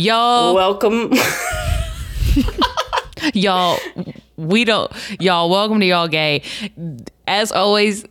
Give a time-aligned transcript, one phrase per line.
[0.00, 1.12] Y'all, Welcome.
[3.34, 3.78] y'all,
[4.38, 6.42] we don't, y'all, welcome to Y'all Gay.
[7.26, 8.06] As always,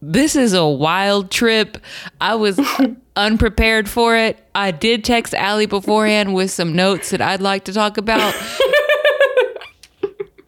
[0.00, 1.76] this is a wild trip.
[2.22, 2.58] I was
[3.16, 4.38] unprepared for it.
[4.54, 8.34] I did text Ali beforehand with some notes that I'd like to talk about.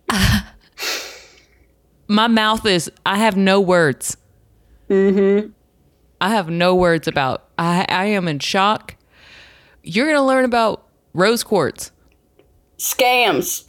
[2.08, 4.16] My mouth is, I have no words.
[4.88, 5.50] Mm-hmm.
[6.22, 8.94] I have no words about, I, I am in shock.
[9.90, 11.90] You're going to learn about rose quartz.
[12.76, 13.64] Scams.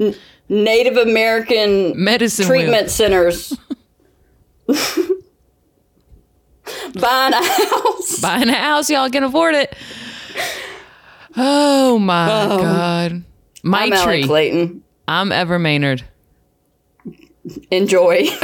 [0.00, 0.16] N-
[0.48, 2.88] Native American Medicine treatment wheel.
[2.88, 3.56] centers.
[7.00, 8.20] Buying a house.
[8.20, 9.74] buying a house, y'all can afford it.
[11.36, 13.22] Oh my god.
[13.62, 14.24] My I'm Ali tree.
[14.24, 14.82] Clayton.
[15.06, 16.02] I'm Ever Mainard.
[17.70, 18.26] Enjoy.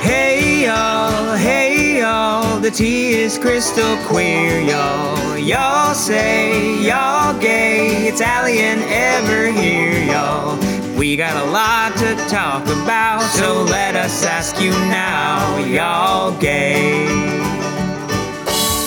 [0.00, 1.63] Hey y'all, hey
[2.04, 5.38] y'all, the tea is crystal clear, y'all.
[5.38, 10.58] Y'all say y'all gay, it's Ali and Ever here, y'all.
[10.98, 17.06] We got a lot to talk about, so let us ask you now, y'all gay.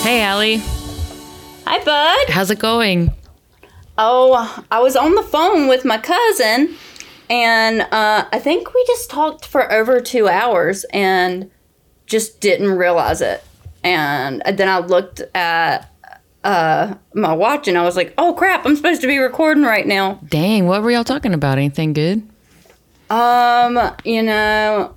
[0.03, 0.57] Hey Ali,
[1.65, 2.29] Hi, bud.
[2.31, 3.11] how's it going?
[3.97, 6.75] Oh, I was on the phone with my cousin,
[7.31, 11.49] and uh, I think we just talked for over two hours and
[12.07, 13.43] just didn't realize it.
[13.83, 15.89] And then I looked at
[16.43, 19.85] uh, my watch and I was like, oh crap, I'm supposed to be recording right
[19.85, 20.19] now.
[20.27, 21.57] Dang, what were y'all talking about?
[21.57, 22.27] Anything good?
[23.09, 24.95] Um, you know,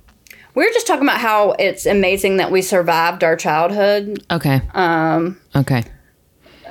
[0.55, 4.61] we were just talking about how it's amazing that we survived our childhood Okay.
[4.73, 5.83] Um Okay.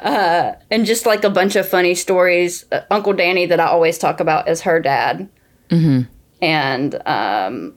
[0.02, 2.64] and just like a bunch of funny stories.
[2.72, 5.28] Uh, Uncle Danny that I always talk about is her dad.
[5.70, 6.02] Mm-hmm.
[6.42, 7.74] And um,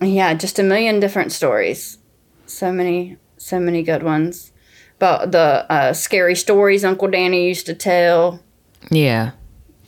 [0.00, 1.98] yeah, just a million different stories.
[2.46, 4.52] So many, so many good ones.
[4.96, 8.40] About the uh, scary stories Uncle Danny used to tell.
[8.90, 9.32] Yeah.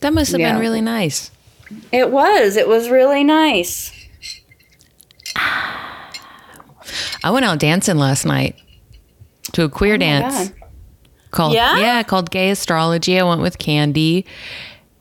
[0.00, 0.52] That must have Yeah.
[0.52, 1.30] been really nice.
[1.92, 2.56] It was.
[2.56, 3.92] It was really nice.
[7.22, 8.56] I went out dancing last night
[9.52, 10.50] to a queer dance.
[10.50, 10.54] God.
[11.30, 11.78] called Yeah?
[11.78, 14.24] yeah called gay astrology i went with candy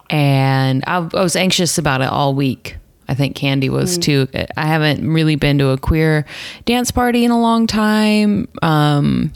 [0.10, 2.76] and I, I was anxious about it all week
[3.08, 4.28] i think candy was too.
[4.56, 6.26] I haven't really been to a queer
[6.66, 8.48] dance party in a long time.
[8.62, 9.34] Um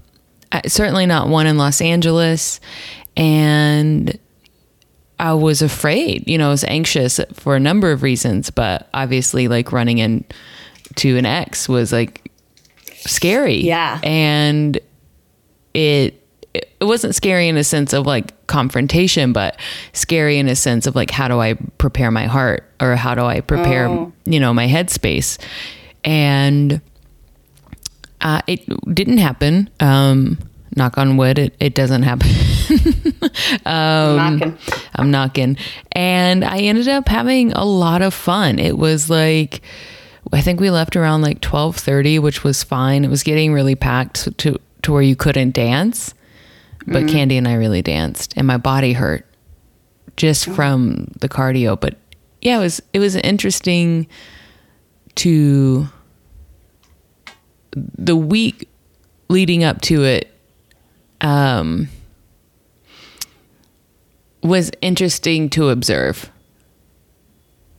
[0.67, 2.59] certainly not one in los angeles.
[3.17, 4.17] And
[5.19, 9.47] i was afraid you know i was anxious for a number of reasons but obviously
[9.47, 12.31] like running into an ex was like
[13.05, 13.57] scary.
[13.57, 13.99] Yeah.
[14.03, 14.79] and
[15.73, 16.20] it
[16.53, 19.55] it wasn't scary in a sense of like confrontation but
[19.93, 23.23] scary in a sense of like how do i prepare my heart or how do
[23.23, 24.11] i prepare Oh.
[24.25, 25.37] you know my headspace
[26.03, 26.81] and
[28.21, 28.61] uh, it
[28.93, 30.37] didn't happen um
[30.75, 32.29] knock on wood it, it doesn't happen
[33.65, 34.57] Knocking.
[34.95, 35.57] I'm knocking.
[35.91, 38.59] And I ended up having a lot of fun.
[38.59, 39.61] It was like
[40.33, 43.03] I think we left around like 12:30, which was fine.
[43.03, 46.13] It was getting really packed to to where you couldn't dance.
[46.87, 49.25] But Candy and I really danced and my body hurt
[50.17, 51.97] just from the cardio, but
[52.41, 54.07] yeah, it was it was interesting
[55.15, 55.87] to
[57.73, 58.67] the week
[59.29, 60.33] leading up to it
[61.21, 61.87] um
[64.43, 66.31] was interesting to observe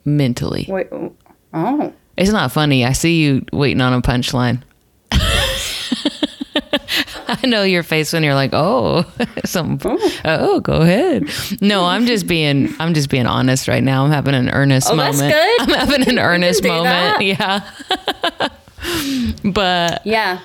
[0.05, 0.67] mentally.
[0.69, 0.89] Wait.
[1.53, 1.93] Oh.
[2.17, 2.84] It's not funny.
[2.84, 4.63] I see you waiting on a punchline.
[7.43, 9.04] I know your face when you're like, "Oh,
[9.44, 9.78] some
[10.25, 11.28] oh, go ahead."
[11.60, 14.04] No, I'm just being I'm just being honest right now.
[14.04, 15.19] I'm having an earnest Oh, moment.
[15.19, 15.60] that's good.
[15.69, 16.84] I'm having an earnest moment.
[16.84, 17.21] that.
[18.82, 19.38] Yeah.
[19.44, 20.41] but Yeah.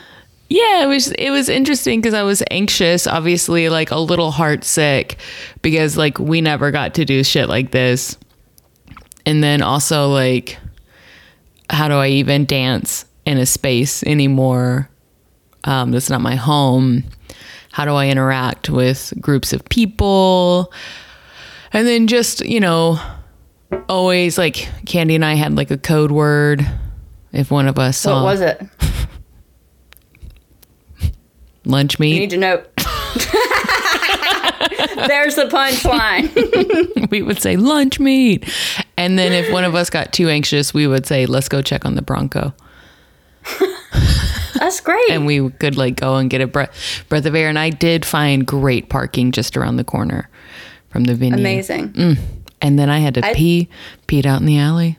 [0.49, 4.63] yeah, it was it was interesting because I was anxious, obviously, like a little heart
[4.63, 5.17] sick
[5.61, 8.17] because like we never got to do shit like this.
[9.25, 10.57] And then also like
[11.69, 14.89] how do I even dance in a space anymore?
[15.63, 17.03] Um, that's not my home.
[17.71, 20.71] How do I interact with groups of people?
[21.73, 22.99] And then just, you know,
[23.89, 26.65] always like Candy and I had like a code word.
[27.33, 28.61] If one of us saw What was it?
[31.65, 32.63] lunch You meat, need to know.
[35.07, 37.09] There's the punchline.
[37.11, 38.49] we would say lunch meat.
[38.97, 41.85] And then if one of us got too anxious, we would say, let's go check
[41.85, 42.53] on the Bronco.
[44.59, 45.09] That's great.
[45.09, 47.49] And we could like go and get a breath, breath of air.
[47.49, 50.29] And I did find great parking just around the corner
[50.89, 51.39] from the venue.
[51.39, 51.93] Amazing.
[51.93, 52.17] Mm.
[52.61, 53.69] And then I had to I- pee,
[54.07, 54.97] peed out in the alley.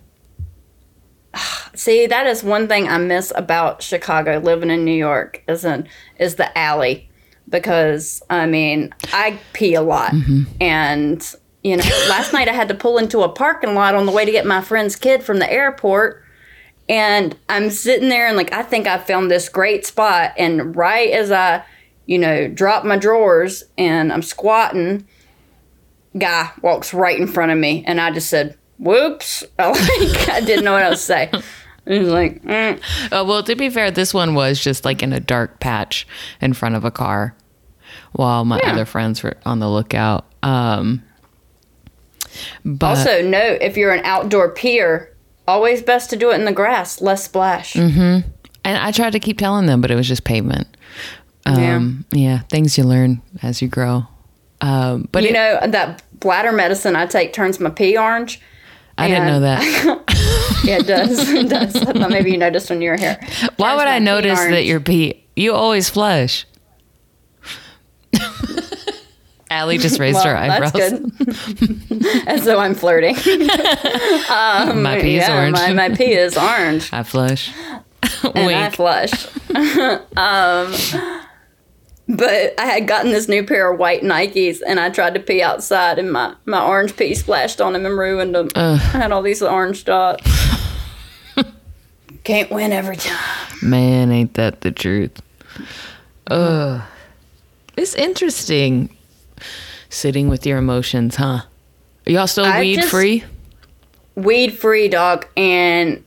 [1.74, 5.86] See, that is one thing I miss about Chicago, living in New York, isn't
[6.18, 7.08] is the alley.
[7.48, 10.42] Because I mean, I pee a lot, mm-hmm.
[10.60, 14.12] and you know, last night I had to pull into a parking lot on the
[14.12, 16.22] way to get my friend's kid from the airport,
[16.88, 21.10] and I'm sitting there and like I think I found this great spot, and right
[21.10, 21.64] as I,
[22.06, 25.06] you know, drop my drawers and I'm squatting,
[26.16, 30.40] guy walks right in front of me, and I just said, "Whoops!" I, like I
[30.40, 31.30] didn't know what else to say.
[31.86, 32.78] He was like, mm.
[33.10, 36.06] Uh, well, to be fair, this one was just like in a dark patch
[36.38, 37.34] in front of a car
[38.12, 38.72] while my Yeah.
[38.72, 40.26] other friends were on the lookout.
[40.42, 41.02] Um,
[42.64, 45.14] but Also, note if you're an outdoor peer,
[45.48, 47.72] always best to do it in the grass, less splash.
[47.72, 48.28] Mm-hmm.
[48.64, 50.68] and I tried to keep telling them, but it was just pavement.
[51.46, 52.40] Um, yeah.
[52.50, 54.06] things you learn as you grow.
[54.60, 58.40] Um, but you it- know that bladder medicine I take turns my pee orange.
[58.98, 60.04] I didn't know that.
[60.64, 61.30] Yeah, it does.
[61.32, 61.76] it does.
[61.76, 63.16] I thought maybe you noticed when you were here.
[63.56, 65.24] Why Turns would I notice that you're pee?
[65.36, 66.46] You always flush.
[69.50, 70.72] Allie just raised her eyebrows.
[70.72, 72.26] That's good.
[72.28, 73.14] As though I'm flirting.
[74.76, 75.56] My pee is yeah, orange.
[75.56, 76.92] My, my pee is orange.
[76.92, 77.50] I flush.
[78.34, 79.26] and I flush.
[80.16, 80.74] um,
[82.08, 85.42] but I had gotten this new pair of white Nikes, and I tried to pee
[85.42, 88.48] outside, and my, my orange pee splashed on them and ruined them.
[88.54, 90.22] I had all these orange dots.
[92.24, 93.18] Can't win every time.
[93.62, 95.22] Man, ain't that the truth?
[96.30, 96.82] Ugh.
[97.76, 98.94] It's interesting
[99.90, 101.42] sitting with your emotions, huh?
[102.06, 103.24] Are y'all still I weed just- free?
[104.14, 106.02] Weed free, dog, and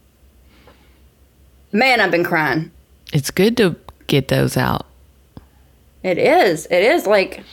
[1.72, 2.72] man, I've been crying.
[3.13, 3.75] It's good to
[4.07, 4.86] get those out.
[6.04, 6.66] It is.
[6.66, 7.44] It is like,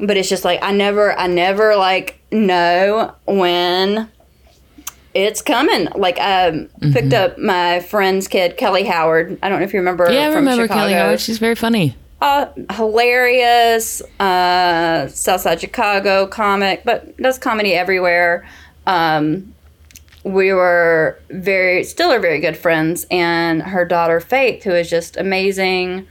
[0.00, 4.08] but it's just like I never, I never like know when
[5.14, 5.88] it's coming.
[5.96, 9.38] Like I picked up my friend's kid, Kelly Howard.
[9.42, 10.04] I don't know if you remember.
[10.04, 10.14] Mm-hmm.
[10.14, 10.80] Yeah, I remember Chicago.
[10.80, 11.20] Kelly Howard.
[11.20, 11.96] She's very funny.
[12.20, 14.02] Uh, hilarious.
[14.18, 18.46] Uh, Southside Chicago comic, but does comedy everywhere.
[18.86, 19.54] Um,
[20.24, 25.16] we were very, still are very good friends, and her daughter Faith, who is just
[25.16, 26.06] amazing,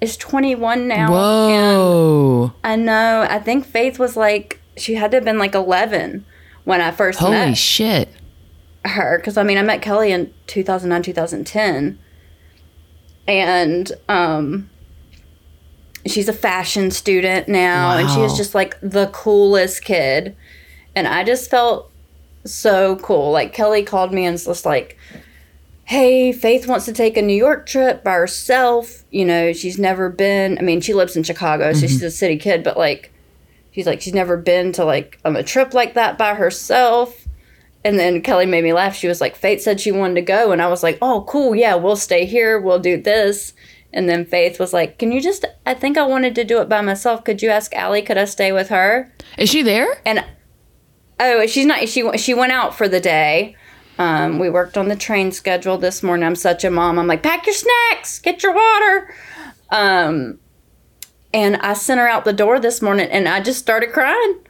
[0.00, 1.10] is 21 now.
[1.10, 2.52] Whoa.
[2.64, 3.26] I know.
[3.28, 6.24] I think Faith was like she had to have been like 11
[6.64, 8.08] when I first Holy met shit.
[8.84, 11.98] her because I mean I met Kelly in 2009 2010
[13.26, 14.68] and um
[16.10, 20.36] she's a fashion student now and she is just like the coolest kid
[20.94, 21.90] and I just felt
[22.44, 24.98] so cool like Kelly called me and was just like
[25.84, 30.08] hey Faith wants to take a New York trip by herself you know she's never
[30.08, 32.06] been I mean she lives in Chicago so she's mm-hmm.
[32.06, 33.12] a city kid but like
[33.72, 37.26] she's like she's never been to like on a trip like that by herself
[37.86, 38.96] and then Kelly made me laugh.
[38.96, 40.50] She was like, Faith said she wanted to go.
[40.50, 41.54] And I was like, oh, cool.
[41.54, 42.58] Yeah, we'll stay here.
[42.58, 43.52] We'll do this.
[43.96, 46.68] And then Faith was like, can you just, I think I wanted to do it
[46.68, 47.24] by myself.
[47.24, 49.10] Could you ask Ali, could I stay with her?
[49.38, 50.02] Is she there?
[50.04, 50.22] And,
[51.18, 53.56] oh, she's not, she, she went out for the day.
[53.98, 56.26] Um, we worked on the train schedule this morning.
[56.26, 56.98] I'm such a mom.
[56.98, 59.14] I'm like, pack your snacks, get your water.
[59.70, 60.40] Um,
[61.32, 64.40] and I sent her out the door this morning and I just started crying.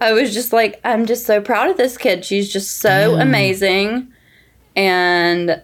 [0.00, 2.24] I was just like, I'm just so proud of this kid.
[2.24, 4.12] She's just so amazing
[4.74, 5.62] and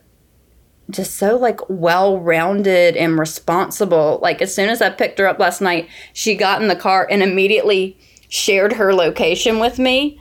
[0.90, 4.19] just so like well rounded and responsible.
[4.23, 7.06] Like as soon as I picked her up last night, she got in the car
[7.10, 7.98] and immediately
[8.29, 10.19] shared her location with me.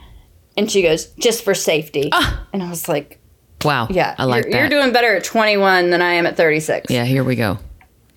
[0.56, 2.10] And she goes, just for safety.
[2.12, 2.46] Ah.
[2.52, 3.18] And I was like,
[3.64, 3.86] Wow.
[3.90, 4.58] yeah, I like you're, that.
[4.58, 6.90] you're doing better at 21 than I am at 36.
[6.90, 7.58] yeah, here we go.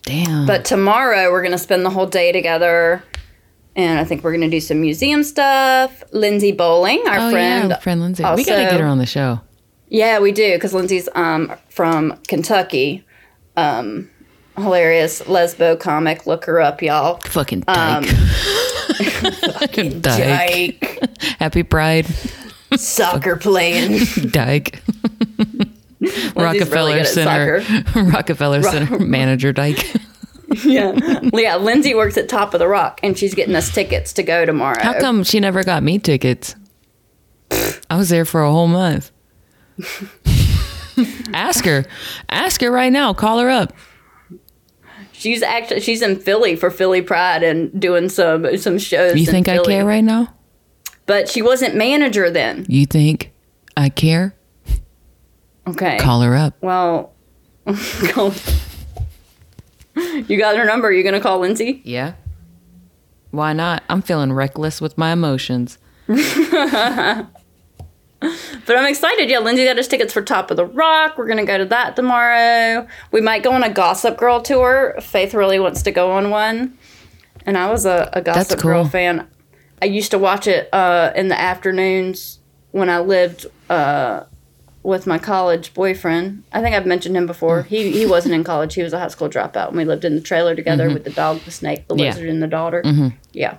[0.01, 0.45] Damn.
[0.45, 3.03] But tomorrow we're gonna spend the whole day together,
[3.75, 6.03] and I think we're gonna do some museum stuff.
[6.11, 8.23] Lindsay Bowling, our oh, friend, yeah, friend Lindsay.
[8.23, 9.39] we got to get her on the show.
[9.89, 13.03] Yeah, we do because Lindsay's um from Kentucky,
[13.57, 14.09] um,
[14.57, 16.25] hilarious lesbo comic.
[16.27, 17.19] Look her up, y'all.
[17.25, 20.01] Fucking Um, dyke.
[20.01, 20.01] dyke.
[20.01, 22.05] Dyke, Happy Pride.
[22.75, 24.03] soccer playing.
[24.31, 24.81] Dyke.
[26.35, 27.63] Rockefeller at Center.
[27.95, 29.95] Rockefeller Center manager Dyke.
[30.63, 30.93] yeah,
[31.33, 31.55] yeah.
[31.55, 34.81] Lindsay works at Top of the Rock, and she's getting us tickets to go tomorrow.
[34.81, 36.55] How come she never got me tickets?
[37.89, 39.11] I was there for a whole month.
[41.34, 41.86] Ask her.
[42.29, 43.13] Ask her right now.
[43.13, 43.74] Call her up.
[45.12, 49.15] She's actually she's in Philly for Philly Pride and doing some some shows.
[49.15, 50.34] You in think I care right now?
[51.05, 52.65] But she wasn't manager then.
[52.67, 53.32] You think
[53.77, 54.36] I care?
[55.67, 55.98] Okay.
[56.00, 56.55] Call her up.
[56.62, 57.13] Well,
[57.65, 57.74] you
[60.38, 60.91] got her number.
[60.91, 61.82] You gonna call Lindsay?
[61.84, 62.13] Yeah.
[63.32, 63.84] Why not?
[63.89, 65.77] I'm feeling reckless with my emotions.
[68.22, 69.29] But I'm excited.
[69.29, 71.17] Yeah, Lindsay got us tickets for Top of the Rock.
[71.17, 72.88] We're gonna go to that tomorrow.
[73.12, 74.95] We might go on a Gossip Girl tour.
[75.01, 76.77] Faith really wants to go on one,
[77.45, 79.27] and I was a, a Gossip Girl fan.
[79.81, 82.39] I used to watch it uh, in the afternoons
[82.72, 84.24] when I lived uh,
[84.81, 86.43] with my college boyfriend.
[86.53, 87.63] I think I've mentioned him before.
[87.63, 88.74] He he wasn't in college.
[88.74, 91.12] He was a high school dropout, and we lived in the trailer together with the
[91.12, 92.05] dog, the snake, the Yeah.
[92.12, 92.81] lizard, and the daughter.
[93.34, 93.57] Yeah.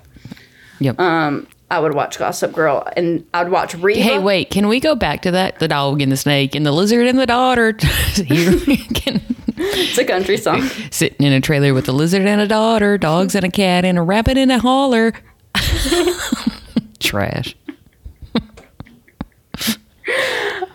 [0.81, 0.99] Yep.
[0.99, 4.01] Um, I would watch Gossip Girl, and I'd watch Reba.
[4.01, 5.59] Hey, wait, can we go back to that?
[5.59, 7.73] The dog and the snake and the lizard and the daughter.
[8.15, 9.21] Can
[9.59, 10.63] It's a country song.
[10.93, 13.99] sitting in a trailer with a lizard and a daughter, dogs and a cat and
[13.99, 15.13] a rabbit in a holler.
[17.01, 17.57] Trash.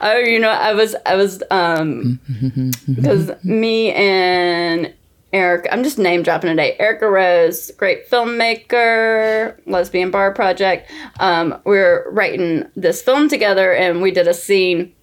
[0.04, 2.20] Oh, you know, I was, I was, um,
[2.94, 4.92] because me and
[5.34, 6.76] Eric, I'm just name dropping today.
[6.78, 10.92] Erica Rose, great filmmaker, lesbian bar project.
[11.20, 14.94] Um, we are writing this film together, and we did a scene,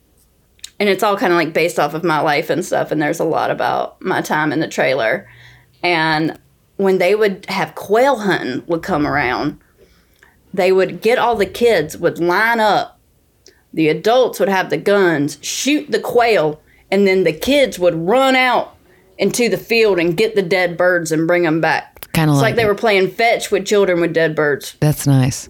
[0.78, 2.90] and it's all kind of like based off of my life and stuff.
[2.90, 5.28] And there's a lot about my time in the trailer,
[5.82, 6.38] and
[6.76, 9.58] when they would have quail hunting would come around,
[10.52, 12.99] they would get all the kids would line up
[13.73, 18.35] the adults would have the guns, shoot the quail, and then the kids would run
[18.35, 18.75] out
[19.18, 22.10] into the field and get the dead birds and bring them back.
[22.12, 22.66] Kinda it's like like they it.
[22.66, 24.76] were playing fetch with children with dead birds.
[24.80, 25.48] That's nice.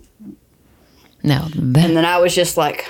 [1.22, 2.88] Now And then I was just like,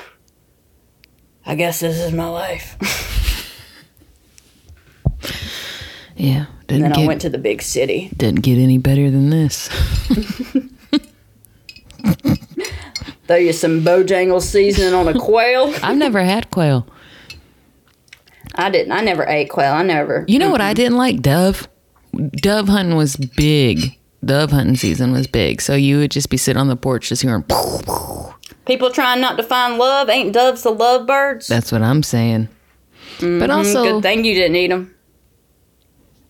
[1.47, 2.77] I guess this is my life.
[6.17, 8.11] yeah And didn't then get I went to the big city.
[8.17, 9.69] didn't get any better than this.
[13.27, 15.75] Throw you some Bojangles seasoning on a quail.
[15.83, 16.87] I've never had quail.
[18.59, 18.93] I didn't.
[18.93, 19.73] I never ate quail.
[19.73, 20.25] I never.
[20.29, 21.23] You know what I didn't like?
[21.23, 21.69] Dove.
[22.33, 23.97] Dove hunting was big.
[24.25, 25.63] Dove hunting season was big.
[25.63, 27.45] So you would just be sitting on the porch just hearing.
[28.67, 30.09] People trying not to find love.
[30.11, 31.47] Ain't doves the love birds?
[31.47, 32.49] That's what I'm saying.
[33.21, 34.95] But also, Good thing you didn't eat them.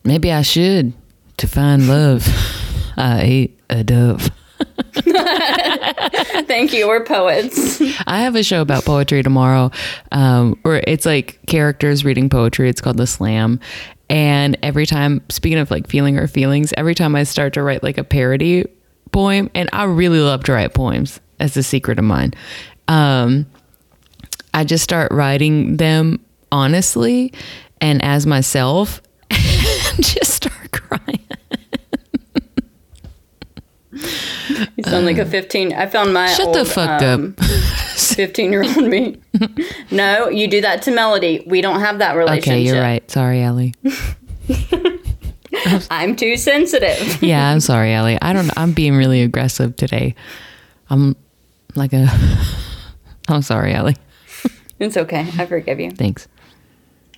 [0.03, 0.93] maybe I should
[1.37, 2.27] to find love.
[2.95, 4.29] I ate a dove.
[6.47, 6.87] Thank you.
[6.87, 7.81] We're poets.
[8.07, 9.71] I have a show about poetry tomorrow,
[10.11, 12.69] um, where it's like characters reading poetry.
[12.69, 13.59] It's called the Slam,
[14.09, 17.83] and every time, speaking of like feeling her feelings, every time I start to write
[17.83, 18.65] like a parody
[19.11, 21.19] poem, and I really love to write poems.
[21.37, 22.33] That's a secret of mine.
[22.87, 23.45] Um,
[24.53, 26.19] I just start writing them
[26.51, 27.33] honestly
[27.81, 31.18] and as myself, and just start crying.
[34.77, 35.73] You sound like a 15.
[35.73, 37.45] I found my Shut the old, fuck um, up.
[37.45, 39.17] 15 year old me.
[39.91, 41.43] no, you do that to Melody.
[41.45, 42.51] We don't have that relationship.
[42.51, 43.09] Okay, you're right.
[43.09, 43.73] Sorry, Ellie.
[45.89, 47.21] I'm too sensitive.
[47.21, 48.17] Yeah, I'm sorry, Ellie.
[48.21, 48.55] I don't.
[48.57, 50.15] I'm being really aggressive today.
[50.89, 51.15] I'm
[51.75, 52.07] like a.
[53.27, 53.97] I'm sorry, Ellie.
[54.79, 55.27] It's okay.
[55.37, 55.91] I forgive you.
[55.91, 56.27] Thanks.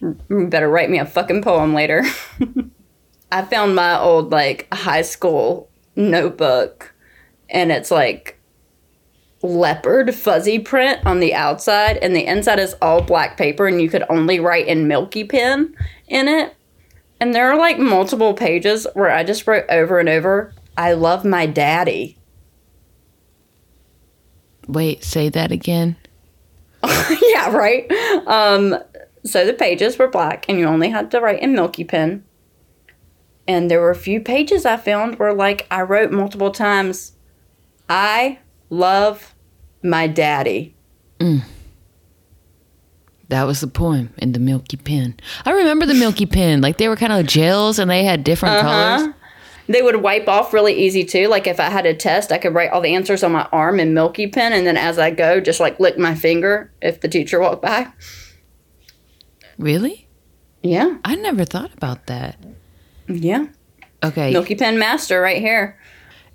[0.02, 2.04] You better write me a fucking poem later.
[3.32, 6.94] I found my old like high school notebook
[7.50, 8.40] and it's like
[9.44, 13.90] leopard fuzzy print on the outside and the inside is all black paper and you
[13.90, 15.76] could only write in milky pen
[16.08, 16.56] in it.
[17.20, 21.24] And there are like multiple pages where I just wrote over and over, I love
[21.24, 22.18] my daddy.
[24.68, 25.98] Wait, say that again.
[26.84, 27.92] yeah, right.
[28.26, 28.78] Um,
[29.24, 32.24] so the pages were black, and you only had to write in Milky Pen.
[33.52, 37.12] And there were a few pages I found where, like, I wrote multiple times,
[37.90, 38.40] "I
[38.70, 39.36] love
[39.84, 40.74] my daddy."
[41.20, 41.44] Mm.
[43.28, 45.16] That was the poem in the Milky Pen.
[45.46, 46.62] I remember the Milky Pen.
[46.62, 48.98] Like they were kind of gels and they had different uh-huh.
[48.98, 49.16] colors.
[49.68, 51.28] They would wipe off really easy too.
[51.28, 53.80] Like if I had a test, I could write all the answers on my arm
[53.80, 57.08] in Milky Pen, and then as I go, just like lick my finger if the
[57.08, 57.88] teacher walked by.
[59.58, 60.08] Really?
[60.62, 62.38] Yeah, I never thought about that.
[63.16, 63.48] Yeah.
[64.04, 64.32] Okay.
[64.32, 65.78] Milky Pen master right here.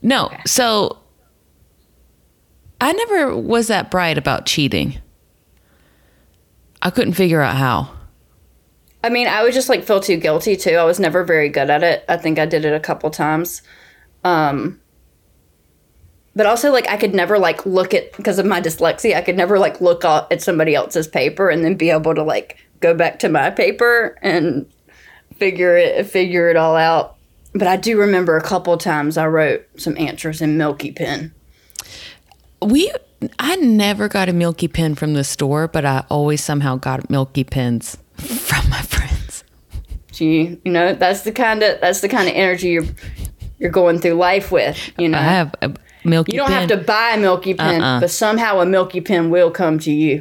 [0.02, 0.30] No.
[0.46, 0.98] So
[2.80, 4.98] I never was that bright about cheating.
[6.82, 7.90] I couldn't figure out how.
[9.02, 10.74] I mean, I would just like feel too guilty too.
[10.76, 12.04] I was never very good at it.
[12.08, 13.62] I think I did it a couple times.
[14.24, 14.80] Um
[16.34, 19.36] but also like I could never like look at because of my dyslexia, I could
[19.36, 23.18] never like look at somebody else's paper and then be able to like go back
[23.20, 24.70] to my paper and
[25.38, 27.16] figure it figure it all out.
[27.54, 31.32] But I do remember a couple times I wrote some answers in Milky Pen.
[32.62, 32.92] We
[33.38, 37.44] I never got a Milky Pen from the store, but I always somehow got Milky
[37.44, 39.42] Pens from my friends.
[40.12, 42.84] Gee, you know, that's the kind of that's the kind of energy you're
[43.58, 45.18] you're going through life with, you know.
[45.18, 45.68] I have uh,
[46.04, 46.68] milky You don't pen.
[46.68, 48.00] have to buy a Milky Pen, Uh-uh.
[48.00, 50.18] but somehow a Milky Pen will come to you.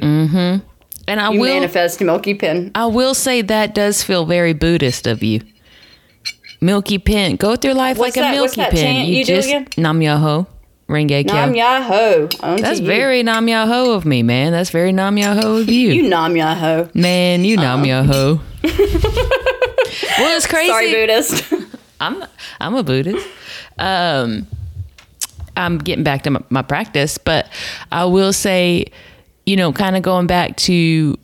[1.08, 2.70] And I You will manifest a Milky Pen.
[2.74, 5.40] I will say that does feel very Buddhist of you.
[6.60, 7.36] Milky pen.
[7.36, 9.06] Go through life What's like that- a what's milky that pen.
[9.06, 10.46] you you just nam yaho.
[10.88, 11.52] Renge Nam.
[11.52, 12.60] Yaho.
[12.60, 12.86] That's you.
[12.86, 14.52] very nam yaho of me, man.
[14.52, 15.90] That's very nam yaho of you.
[15.92, 16.94] You Nam Yaho.
[16.94, 18.40] man, you nam yaho.
[18.62, 20.68] well, it's crazy.
[20.70, 21.52] Sorry, Buddhist.
[22.00, 22.24] I'm
[22.60, 23.26] I'm a Buddhist.
[23.78, 24.46] Um,
[25.56, 27.48] I'm getting back to my, my practice, but
[27.92, 28.86] I will say,
[29.46, 31.16] you know, kind of going back to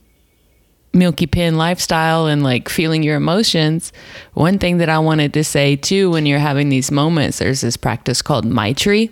[0.95, 3.93] Milky Pen lifestyle and like feeling your emotions.
[4.35, 7.77] One thing that I wanted to say too, when you're having these moments, there's this
[7.77, 9.11] practice called Maitri,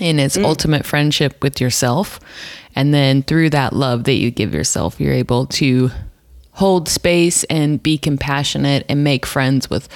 [0.00, 0.44] and it's mm.
[0.44, 2.20] ultimate friendship with yourself.
[2.74, 5.90] And then through that love that you give yourself, you're able to
[6.52, 9.88] hold space and be compassionate and make friends with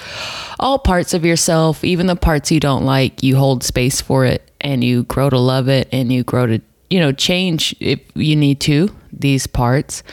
[0.59, 3.21] all parts of yourself, even the parts you don't like.
[3.21, 6.61] You hold space for it and you grow to love it and you grow to,
[6.89, 10.03] you know, change if you need to these parts.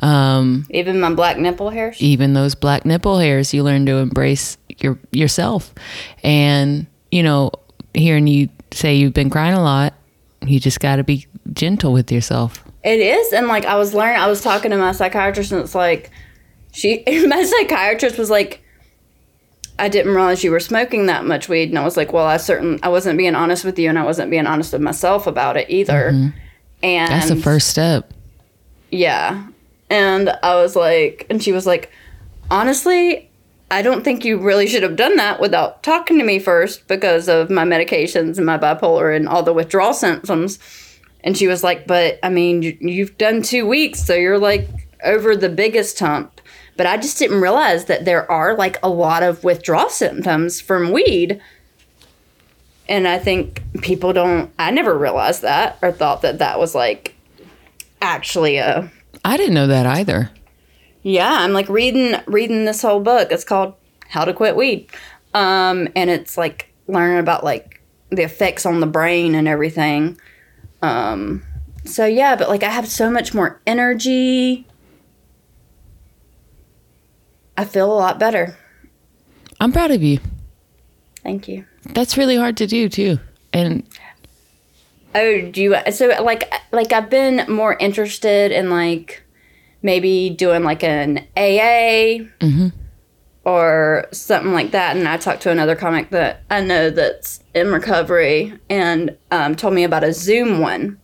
[0.00, 2.00] Um, Even my black nipple hairs.
[2.00, 5.74] even those black nipple hairs, you learn to embrace your yourself.
[6.22, 7.50] And, you know,
[7.94, 9.94] hearing you say you've been crying a lot,
[10.46, 12.64] you just got to be gentle with yourself.
[12.84, 15.74] It is, and like I was learning, I was talking to my psychiatrist, and it's
[15.74, 16.10] like
[16.72, 18.62] she, my psychiatrist was like,
[19.78, 22.36] I didn't realize you were smoking that much weed, and I was like, well, I
[22.36, 25.56] certain, I wasn't being honest with you, and I wasn't being honest with myself about
[25.56, 26.08] it either.
[26.08, 26.34] And
[26.82, 27.12] Mm-hmm.
[27.12, 28.12] That's the first step.
[28.90, 29.46] Yeah.
[29.90, 31.90] And I was like, and she was like,
[32.50, 33.28] honestly,
[33.70, 37.28] I don't think you really should have done that without talking to me first because
[37.28, 40.58] of my medications and my bipolar and all the withdrawal symptoms.
[41.22, 44.68] And she was like, but I mean, you, you've done two weeks, so you're like
[45.04, 46.40] over the biggest hump.
[46.78, 50.92] But I just didn't realize that there are like a lot of withdrawal symptoms from
[50.92, 51.42] weed.
[52.88, 57.14] And I think people don't, I never realized that or thought that that was like
[58.00, 58.90] actually a
[59.24, 60.30] I didn't know that either.
[61.02, 63.32] yeah, I'm like reading reading this whole book.
[63.32, 63.74] It's called
[64.08, 64.88] How to Quit Weed.
[65.34, 70.16] Um and it's like learning about like the effects on the brain and everything.
[70.80, 71.42] Um
[71.84, 74.64] so yeah, but like I have so much more energy.
[77.58, 78.56] I feel a lot better.
[79.60, 80.20] I'm proud of you.
[81.24, 81.64] Thank you.
[81.86, 83.18] That's really hard to do too.
[83.52, 83.82] And
[85.12, 89.24] Oh, do you so like like I've been more interested in like
[89.82, 92.26] maybe doing like an AA
[93.44, 94.96] or something like that.
[94.96, 99.74] And I talked to another comic that I know that's in recovery and um, told
[99.74, 101.00] me about a Zoom one,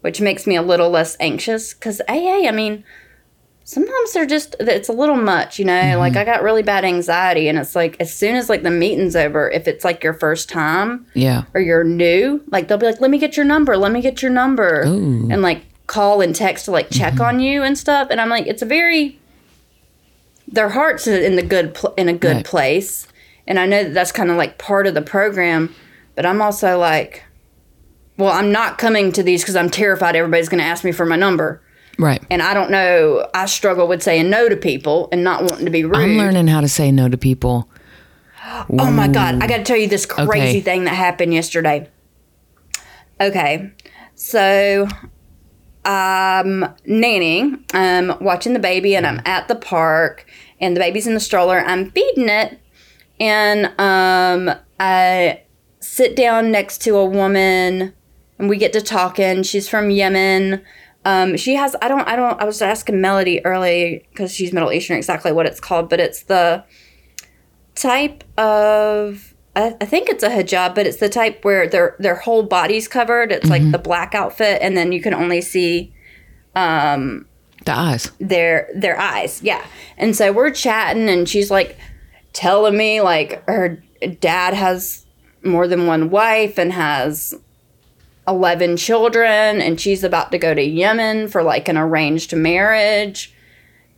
[0.00, 2.84] which makes me a little less anxious because AA, I mean,
[3.70, 5.96] sometimes they're just it's a little much, you know.
[5.98, 6.18] Like mm-hmm.
[6.18, 9.48] I got really bad anxiety, and it's like as soon as like the meeting's over,
[9.48, 11.44] if it's like your first time yeah.
[11.54, 13.76] or you're new, like they'll be like, "Let me get your number.
[13.76, 15.28] Let me get your number," Ooh.
[15.30, 17.22] and like call and text to like check mm-hmm.
[17.22, 18.08] on you and stuff.
[18.10, 19.18] And I'm like, it's a very
[20.48, 22.44] their hearts are in the good pl- in a good Right.
[22.44, 23.06] place,
[23.46, 25.72] and I know that that's kind of like part of the program.
[26.16, 27.22] But I'm also like,
[28.18, 31.06] well, I'm not coming to these because I'm terrified everybody's going to ask me for
[31.06, 31.62] my number.
[32.00, 32.22] Right.
[32.30, 33.28] And I don't know.
[33.34, 35.96] I struggle with saying no to people and not wanting to be rude.
[35.96, 37.68] I'm learning how to say no to people.
[38.70, 40.26] Oh my god, I got to tell you this crazy
[40.58, 40.60] Okay.
[40.60, 41.88] thing that happened yesterday.
[43.20, 43.70] Okay.
[44.14, 44.88] So
[45.84, 50.26] I'm nannying, I'm watching the baby and I'm at the park
[50.60, 51.60] and the baby's in the stroller.
[51.60, 52.58] I'm feeding it
[53.20, 55.42] and um I
[55.80, 57.92] sit down next to a woman
[58.38, 59.42] and we get to talking.
[59.42, 60.62] She's from Yemen.
[61.04, 64.72] Um, she has I don't I don't I was asking Melody early because she's Middle
[64.72, 66.64] Eastern exactly what it's called, but it's the
[67.74, 72.16] type of I, I think it's a hijab, but it's the type where their their
[72.16, 73.32] whole body's covered.
[73.32, 75.92] It's like the black outfit, and then you can only see
[77.64, 78.10] The eyes.
[78.18, 79.42] their their eyes.
[79.42, 79.64] Yeah.
[79.96, 81.78] And so we're chatting and she's like
[82.32, 83.82] telling me like her
[84.20, 85.06] dad has
[85.42, 87.34] more than one wife and has
[88.28, 93.34] 11 children and she's about to go to Yemen for like an arranged marriage.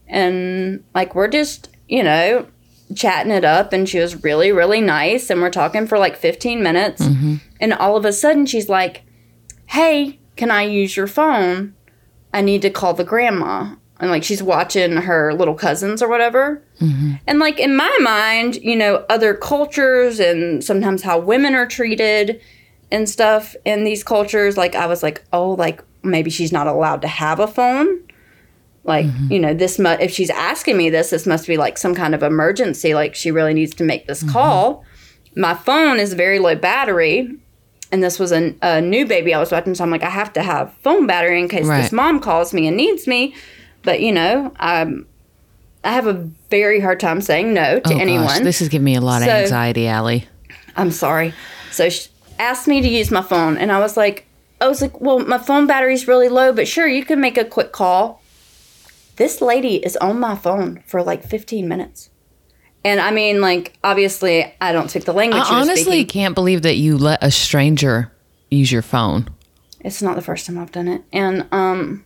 [0.08, 2.46] And like we're just, you know,
[2.94, 6.62] chatting it up and she was really really nice and we're talking for like 15
[6.62, 7.36] minutes mm-hmm.
[7.58, 9.02] and all of a sudden she's like,
[9.66, 11.74] "Hey, can I use your phone?"
[12.34, 13.74] I need to call the grandma.
[14.00, 16.62] And like she's watching her little cousins or whatever.
[16.80, 17.12] Mm-hmm.
[17.26, 22.40] And like in my mind, you know, other cultures and sometimes how women are treated
[22.92, 27.02] and stuff in these cultures, like I was like, oh, like maybe she's not allowed
[27.02, 28.00] to have a phone.
[28.84, 29.32] Like, mm-hmm.
[29.32, 32.14] you know, this mu- if she's asking me this, this must be like some kind
[32.14, 32.94] of emergency.
[32.94, 34.32] Like she really needs to make this mm-hmm.
[34.32, 34.84] call.
[35.34, 37.38] My phone is very low battery
[37.90, 40.32] and this was a, a new baby I was watching, so I'm like, I have
[40.32, 41.82] to have phone battery in case Right.
[41.82, 43.34] this mom calls me and needs me.
[43.82, 45.06] But you know, I'm
[45.84, 46.14] I have a
[46.48, 48.26] very hard time saying no to Oh, anyone.
[48.26, 50.26] gosh, this is giving me a lot of anxiety, Ali.
[50.76, 51.34] I'm sorry.
[51.70, 52.08] So she
[52.42, 54.26] asked me to use my phone, and I was like,
[54.60, 57.44] I was like, well, my phone battery's really low, but sure, you can make a
[57.44, 58.22] quick call.
[59.16, 62.10] This lady is on my phone for like 15 minutes.
[62.84, 65.42] And I mean, like, obviously, I don't speak the language.
[65.44, 66.06] I honestly speaking.
[66.06, 68.12] can't believe that you let a stranger
[68.50, 69.28] use your phone.
[69.80, 71.02] It's not the first time I've done it.
[71.12, 72.04] And um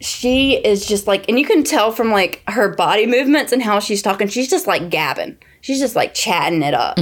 [0.00, 3.80] she is just like and you can tell from like her body movements and how
[3.80, 5.36] she's talking, she's just like gabbing.
[5.60, 6.98] She's just like chatting it up.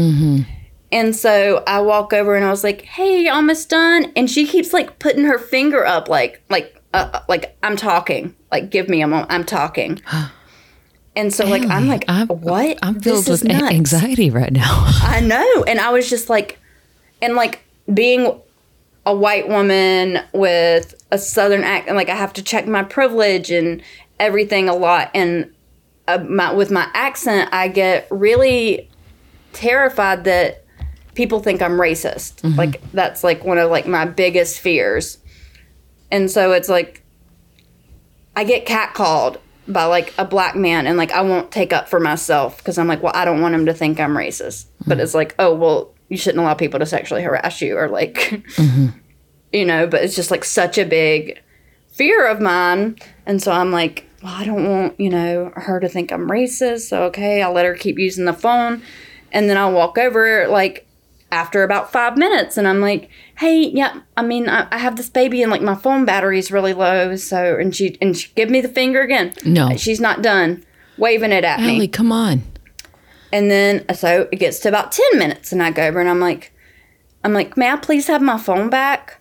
[0.93, 4.73] And so I walk over and I was like, "Hey, almost done." And she keeps
[4.73, 8.37] like putting her finger up like like uh, like I'm talking.
[8.53, 9.33] Like give me a moment.
[9.33, 10.01] I'm talking.
[11.15, 13.65] And so like I'm like, I'm- "What?" I'm filled This with nuts.
[13.71, 14.85] anxiety right now.
[15.03, 15.63] I know.
[15.65, 16.59] And I was just like,
[17.21, 18.41] and like being
[19.05, 23.83] a white woman with a southern accent, like I have to check my privilege and
[24.19, 25.11] everything a lot.
[25.13, 25.53] And
[26.09, 28.89] uh, my, with my accent, I get really
[29.53, 30.62] terrified that
[31.15, 32.43] people think I'm racist.
[32.43, 32.59] Mm-hmm.
[32.59, 35.19] Like that's like one of like my biggest fears.
[36.11, 37.03] And so it's like
[38.37, 42.01] I get catcalled by like a black man and like I won't take up for
[42.01, 44.65] myself because I'm like, well, I don't want him to think I'm racist.
[44.65, 44.89] Mm-hmm.
[44.89, 48.15] But it's like, oh, well, you shouldn't allow people to sexually harass you or like,
[48.15, 48.89] mm-hmm.
[49.53, 51.41] you know, but it's just like such a big
[51.89, 52.99] fear of mine.
[53.27, 56.89] And so I'm like, well, I don't want, you know, her to think I'm racist.
[56.89, 58.83] So, okay, I'll let her keep using the phone.
[59.31, 60.87] And then I'll walk over like
[61.33, 65.09] after about five minutes and I'm like, hey, yeah, I mean, I, I have this
[65.09, 67.17] baby and like my phone battery's really low.
[67.17, 69.33] So, and she, and she give me the finger again.
[69.45, 69.69] No.
[69.69, 70.65] Uh, she's not done
[70.99, 71.77] waving it at me.
[71.77, 72.43] Ali, come on.
[73.33, 76.09] And then uh, so it gets to about 10 minutes and I go over and
[76.09, 76.53] I'm like,
[77.25, 79.19] I'm like, may I please have my phone back?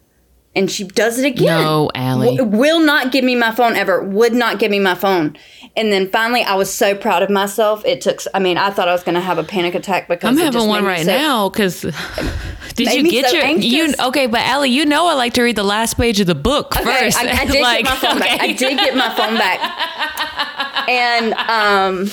[0.54, 1.46] And she does it again.
[1.46, 2.36] No, Ali.
[2.36, 4.04] W- will not give me my phone ever.
[4.04, 5.38] Would not give me my phone.
[5.78, 7.86] And then finally, I was so proud of myself.
[7.86, 8.20] It took.
[8.34, 10.68] I mean, I thought I was going to have a panic attack because I'm having
[10.68, 11.82] one right so- now because
[12.76, 14.28] did you get so your you okay?
[14.28, 16.84] But Ali, you know I like to read the last page of the book Okay,
[16.84, 17.18] first.
[17.18, 18.42] I, I did Like, get my phone back.
[18.42, 20.88] I did get my phone back.
[20.90, 22.10] And um,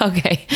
[0.00, 0.46] Okay.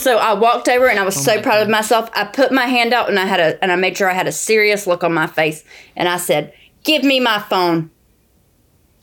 [0.00, 2.08] So I walked over and I was Oh so proud of myself.
[2.14, 4.26] I put my hand out and I had a and I made sure I had
[4.28, 5.64] a serious look on my face
[5.96, 6.52] and I said,
[6.84, 7.90] "Give me my phone."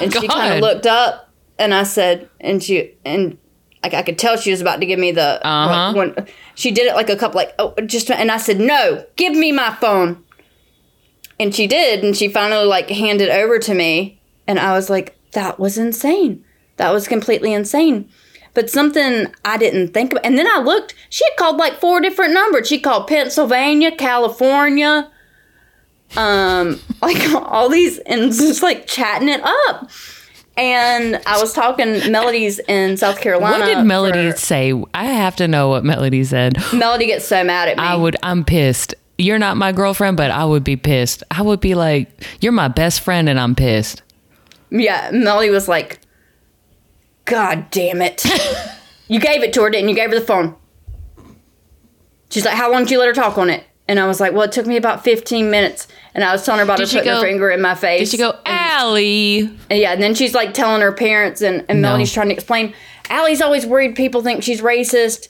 [0.00, 3.38] and she kind of looked up and I said, and she and
[3.82, 5.92] like I could tell she was about to give me the Uh-huh.
[5.92, 9.04] like, when she did it like a couple like oh just and I said, "No,
[9.16, 10.24] give me my phone."
[11.38, 15.16] And she did and she finally like handed over to me and I was like,
[15.32, 16.44] "That was insane.
[16.76, 18.08] That was completely insane."
[18.54, 20.24] But something I didn't think about.
[20.26, 22.66] And then I looked, she had called like four different numbers.
[22.68, 25.10] She called Pennsylvania, California,
[26.16, 29.90] um, like all these, and just like chatting it up.
[30.56, 33.60] And I was talking Melody's in South Carolina.
[33.60, 34.74] What did Melody for- say?
[34.92, 36.58] I have to know what Melody said.
[36.74, 37.82] Melody gets so mad at me.
[37.82, 38.16] I would.
[38.22, 38.94] I'm pissed.
[39.16, 41.22] You're not my girlfriend, but I would be pissed.
[41.30, 42.10] I would be like,
[42.40, 44.02] "You're my best friend, and I'm pissed."
[44.70, 46.00] Yeah, Melody was like,
[47.30, 48.24] God damn it.
[49.08, 49.94] you gave it to her, didn't you?
[49.94, 50.56] Gave her the phone.
[52.28, 53.64] She's like, How long did you let her talk on it?
[53.88, 55.86] And I was like, Well, it took me about 15 minutes.
[56.14, 58.00] And I was telling her about Did her putting her finger in my face.
[58.00, 59.40] Did she go, Ali?
[59.70, 61.88] And yeah, and then she's like telling her parents, and, and No.
[61.88, 62.74] Melody's trying to explain.
[63.08, 65.28] Ali's always worried people think she's racist.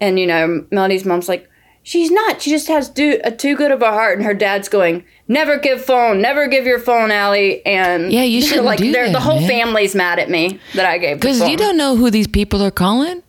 [0.00, 1.48] And, you know, Melody's mom's like,
[1.84, 2.40] She's not.
[2.40, 4.16] She just has do, a too good of a heart.
[4.16, 6.20] And her dad's going, Never give phone.
[6.20, 7.64] Never give your phone, Ali.
[7.64, 9.48] And Yeah, you shouldn't like do that, the whole man.
[9.48, 12.70] family's mad at me that I gave Because you don't know who these people are
[12.70, 13.22] calling.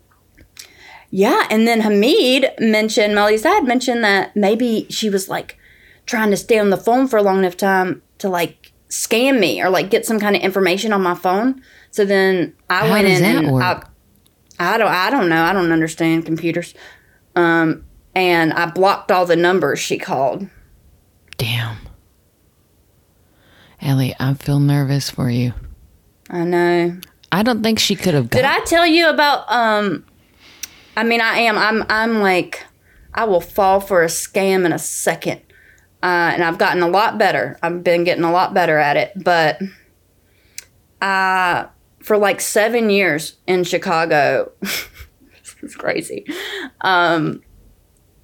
[1.10, 5.58] Yeah, and then Hamid mentioned, Melody's dad mentioned that maybe she was like
[6.06, 9.62] trying to stay on the phone for a long enough time to like scam me
[9.62, 11.62] or like get some kind of information on my phone.
[11.92, 13.64] So then I How went does in that and work?
[14.60, 15.44] I, I don't I don't know.
[15.44, 16.74] I don't understand computers.
[17.36, 17.86] Um
[18.16, 20.48] and I blocked all the numbers she called.
[21.38, 21.78] Damn.
[23.84, 25.54] Ali, I feel nervous for you.
[26.30, 26.98] I know.
[27.32, 28.38] I don't think she could have got.
[28.38, 30.06] Did I tell you about um
[30.96, 32.66] I mean I am I'm I'm like
[33.14, 35.42] I will fall for a scam in a second.
[36.02, 37.58] Uh, and I've gotten a lot better.
[37.64, 39.60] I've been getting a lot better at it, but
[41.02, 41.66] uh
[42.00, 46.26] for like 7 years in Chicago this is crazy.
[46.82, 47.42] Um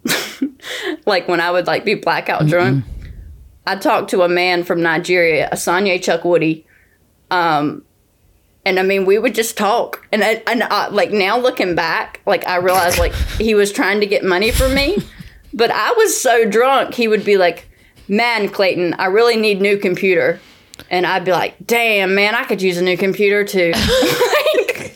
[1.06, 2.86] like when I would like be blackout drunk,
[3.69, 6.63] I talked to a man from Nigeria, Asanya Chukwudi,
[7.29, 7.86] um,
[8.65, 12.19] And I mean, we would just talk, and I, and I, like now looking back,
[12.25, 14.97] like I realized like he was trying to get money from me,
[15.53, 16.95] but I was so drunk.
[16.95, 17.69] He would be like,
[18.08, 20.39] "Man, Clayton, I really need new computer,"
[20.89, 23.71] and I'd be like, "Damn, man, I could use a new computer too."
[24.62, 24.95] Like,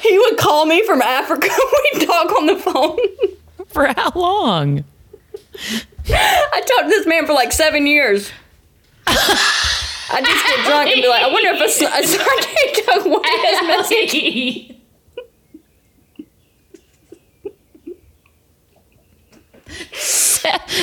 [0.00, 1.48] he would call me from Africa.
[1.94, 2.98] We'd talk on the phone.
[3.68, 4.84] For how long?
[6.08, 8.30] I talked to this man for like seven years.
[9.06, 13.04] I just get drunk and be like, I wonder if a, s- a Sunday took
[13.06, 14.72] one of his message.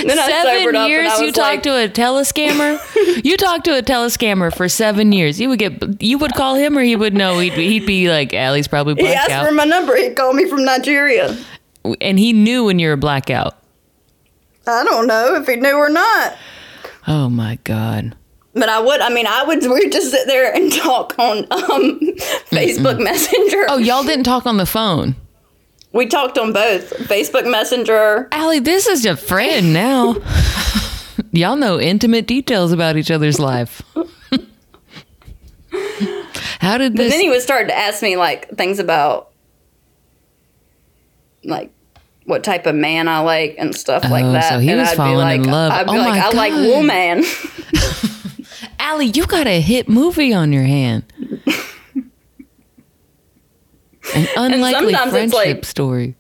[0.04, 3.24] Then I seven sobered up and years I you was talked like- to a telescammer
[3.24, 6.78] you talked to a telescammer for seven years you would get you would call him
[6.78, 9.64] or he would know he'd, be- he'd be like ali's probably He asked for my
[9.64, 9.96] number.
[9.96, 11.38] He called me from Nigeria.
[12.02, 13.56] and he knew when you were a blackout
[14.68, 16.36] I don't know if he knew or not.
[17.08, 18.16] oh my god
[18.54, 22.00] But I would, I mean, I would, we just sit there and talk on um,
[22.52, 23.66] Facebook Messenger.
[23.70, 25.16] oh y'all didn't talk on the phone
[25.92, 28.30] We talked on both Facebook Messenger.
[28.32, 30.16] ali this is your friend now
[31.32, 33.82] y'all know intimate details about each other's life
[36.60, 39.30] how did But then he would start to ask me like things about
[41.44, 41.72] like
[42.26, 44.50] what type of man I like and stuff like Oh, that.
[44.50, 45.72] so he and was I'd falling be in like, love.
[45.72, 47.24] I'd be Oh like, I like woman.
[48.80, 51.04] ali you got a hit movie on your hand
[54.16, 56.16] an unlikely friendship like- story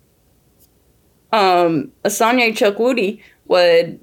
[1.32, 4.00] um, Asanya Chukwudi would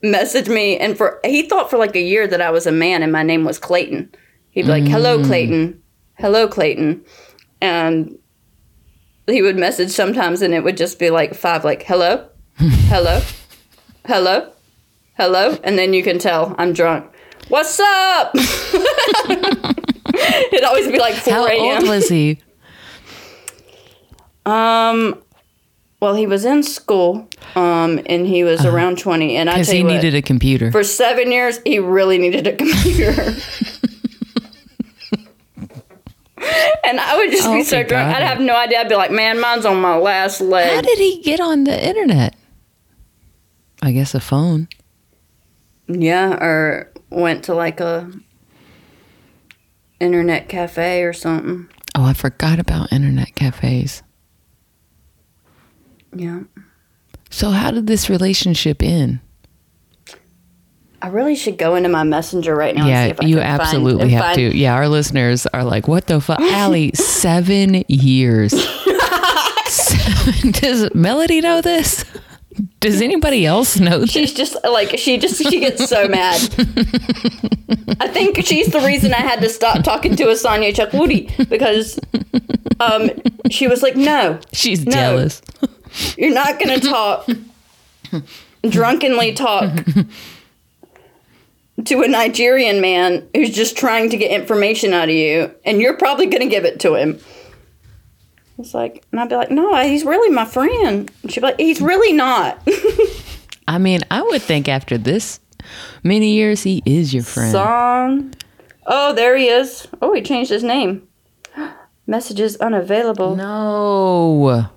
[0.00, 3.02] message me, and for he thought for like a year that I was a man
[3.02, 4.08] and my name was Clayton.
[4.50, 5.26] He'd be like, "Hello, Mm.
[5.26, 5.82] Clayton.
[6.18, 7.04] Hello, Clayton,"
[7.60, 8.16] and
[9.26, 12.26] he would message sometimes, and it would just be like five, like, "Hello,
[12.58, 13.20] hello,
[14.06, 14.50] hello,
[15.16, 17.06] hello," and then you can tell I'm drunk.
[17.48, 18.32] What's up?
[20.14, 21.80] It'd always be like 4 How a.m.
[21.82, 22.38] old was he?
[24.44, 25.22] Um,
[26.00, 29.36] well, he was in school, um, and he was around twenty.
[29.36, 30.72] And I Because tell he what, needed a computer.
[30.72, 33.34] for seven years, he really needed a computer.
[36.84, 38.80] and I would just Oh, be so drunk, I'd have no idea.
[38.80, 41.88] I'd be like, "Man, mine's on my last leg." How did he get on the
[41.88, 42.34] internet?
[43.82, 44.68] I guess a phone.
[45.88, 48.10] yeah, or went to like a
[50.00, 51.68] internet cafe or something.
[51.94, 54.02] Oh, I forgot about internet cafes.
[56.14, 56.40] Yeah,
[57.30, 59.20] So how did this relationship end?
[61.02, 62.82] I really should go into my messenger right now.
[62.82, 64.56] and see yeah, if I you find- absolutely and have find- to.
[64.56, 66.92] Yeah, our listeners are like, "What the fuck, Ali?
[66.94, 68.52] Seven years.
[69.66, 70.50] seven.
[70.52, 72.04] Does Melody know this?
[72.80, 74.10] Does anybody else know this?
[74.10, 76.40] She's just like she just she gets so mad.
[78.00, 81.98] I think she's the reason I had to stop talking to Asanya Chukwudi because
[82.78, 83.10] um
[83.50, 84.92] she was like, "No, She's No.
[84.92, 85.42] jealous.
[86.18, 87.26] you're not going to talk
[88.68, 89.70] drunkenly talk
[91.84, 95.96] to a Nigerian man who's just trying to get information out of you and you're
[95.96, 97.18] probably going to give it to him."
[98.58, 101.58] It's like, and I'd be like, "No, he's really my friend." And she'd be like,
[101.58, 102.60] "He's really not."
[103.68, 105.40] I mean, I would think after this
[106.02, 107.52] many years, he is your friend.
[107.52, 108.34] Song.
[108.86, 109.86] Oh, there he is.
[110.02, 111.06] Oh, he changed his name.
[112.06, 113.36] Messages unavailable.
[113.36, 114.68] no.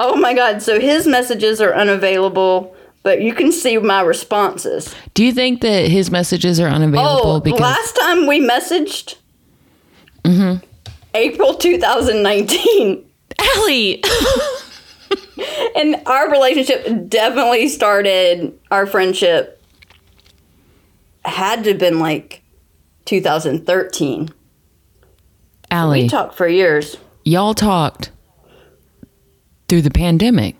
[0.00, 2.73] Oh my god, so his messages are unavailable,
[3.04, 4.92] but you can see my responses.
[5.14, 9.16] Do you think that his messages are unavailable Oh, because last time we messaged
[10.24, 10.64] mm-hmm.
[11.14, 13.08] April 2019.
[13.56, 14.02] Ali?
[15.76, 19.60] And our relationship definitely started, our friendship
[21.24, 22.42] had to have been like
[23.06, 24.30] 2013.
[25.70, 26.02] Ali.
[26.02, 26.96] We talked for years.
[27.24, 28.12] y'all talked
[29.68, 30.56] through the pandemic.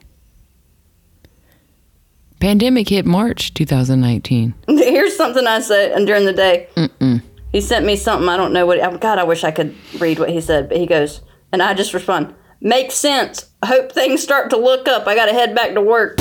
[2.45, 4.53] Pandemic hit March 2019.
[4.69, 6.69] Here's something I said during the day.
[7.53, 8.29] He sent me something.
[8.29, 9.01] I don't know what.
[9.01, 10.69] God, I wish I could read what he said.
[10.69, 13.49] But he goes, and I just respond, "Makes sense.
[13.65, 15.07] Hope things start to look up.
[15.07, 16.21] I got to head back to work."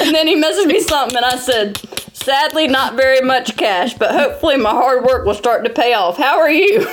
[0.00, 1.78] and then he messaged me something, and I said,
[2.14, 6.16] "Sadly, not very much cash, but hopefully my hard work will start to pay off.
[6.16, 6.84] How are you?"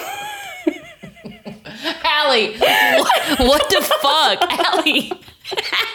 [1.45, 4.73] Ali, what, what the fuck?
[4.73, 5.11] Ali,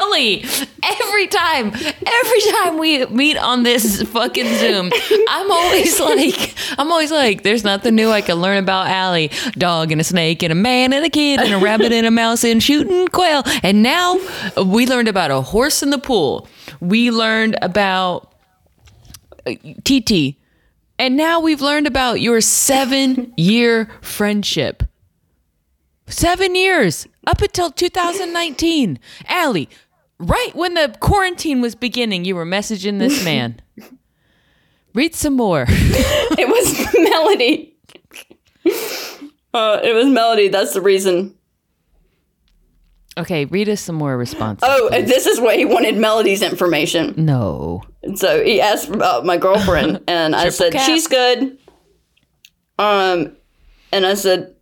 [0.01, 0.45] Ali,
[0.83, 4.91] every time, every time we meet on this fucking Zoom,
[5.29, 9.31] I'm always like, I'm always like, there's nothing new I can learn about Ali.
[9.53, 12.11] Dog and a snake and a man and a kid and a rabbit and a
[12.11, 13.43] mouse and shooting quail.
[13.63, 14.19] And now
[14.65, 16.49] we learned about a horse in the pool.
[16.81, 18.33] We learned about
[19.47, 19.55] uh,
[19.85, 20.37] TT.
[20.99, 24.83] And now we've learned about your seven year friendship.
[26.09, 28.99] Seven years up until 2019.
[29.29, 29.69] Ali,
[30.19, 33.61] right when the quarantine was beginning, you were messaging this man.
[34.95, 35.67] Read some more.
[36.39, 37.77] It was Melody.
[39.55, 40.49] Uh, it was Melody.
[40.49, 41.35] That's the reason.
[43.17, 44.69] Okay, read us some more responses.
[44.71, 47.15] Oh, and this is what he wanted Melody's information.
[47.17, 47.83] No.
[48.17, 50.85] So he asked about my girlfriend, and I said cap.
[50.87, 51.57] she's good.
[52.79, 53.37] Um,
[53.93, 54.56] and I said,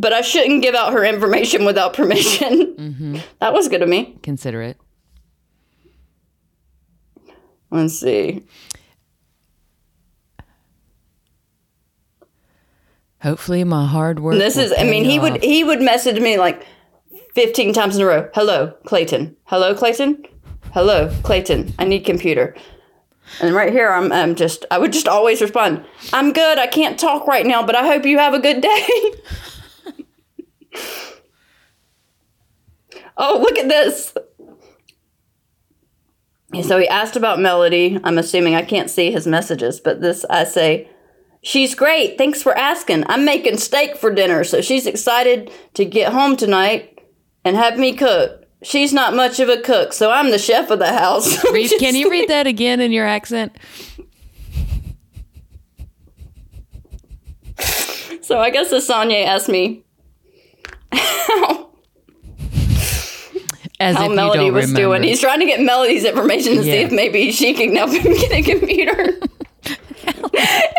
[0.00, 2.68] but I shouldn't give out her information without permission.
[2.80, 3.18] Mm-hmm.
[3.40, 4.16] That was good of me.
[4.22, 4.78] Consider it.
[7.70, 8.42] Let's see.
[13.22, 14.36] Hopefully, my hard work.
[14.36, 14.72] This is.
[14.76, 16.66] I mean, pay he would he would message me like
[17.34, 18.30] fifteen times in a row.
[18.34, 19.36] Hello, Clayton.
[19.44, 20.24] Hello, Clayton.
[20.72, 21.74] Hello, Clayton.
[21.78, 22.56] I need computer.
[23.40, 26.58] And right here, I'm, I'm just, I would just always respond, I'm good.
[26.58, 28.88] I can't talk right now, but I hope you have a good day.
[33.16, 34.14] oh, look at this.
[36.62, 37.98] So he asked about Melody.
[38.02, 40.88] I'm assuming I can't see his messages, but this, I say,
[41.42, 42.18] She's great.
[42.18, 43.04] Thanks for asking.
[43.08, 46.98] I'm making steak for dinner, so she's excited to get home tonight
[47.44, 48.44] and have me cook.
[48.62, 51.42] She's not much of a cook, so I'm the chef of the house.
[51.52, 53.56] Read, can you read that again in your accent?
[58.22, 59.82] So I guess Asanya asked me
[63.82, 64.80] As how if you Melody don't was remember.
[64.80, 65.02] doing.
[65.04, 68.30] He's trying to get Melody's information to see if maybe she can help him get
[68.32, 69.18] a computer.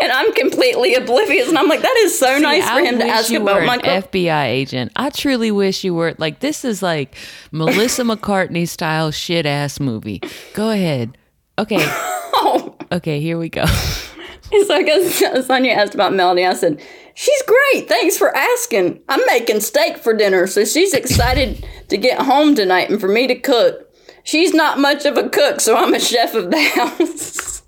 [0.00, 3.04] and I'm completely oblivious, and I'm like, that is so nice for I him to
[3.06, 3.78] ask you about my.
[3.78, 4.92] co- FBI agent.
[4.94, 6.14] I truly wish you were.
[6.18, 7.16] Like this is like
[7.50, 10.20] Melissa McCartney style shit ass movie.
[10.54, 11.18] Go ahead.
[11.58, 11.84] Okay.
[12.44, 12.74] Oh.
[12.90, 13.20] Okay.
[13.20, 13.64] Here we go.
[13.66, 16.44] So I guess Asanya asked about Melody.
[16.44, 16.80] I said,
[17.14, 17.88] She's great.
[17.88, 19.00] Thanks for asking.
[19.08, 23.26] I'm making steak for dinner, so she's excited to get home tonight and for me
[23.26, 23.88] to cook.
[24.24, 27.62] She's not much of a cook, so I'm a chef of the house.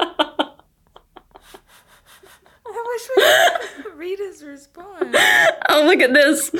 [2.86, 5.16] wish we could read his response.
[5.68, 6.50] oh, look at this.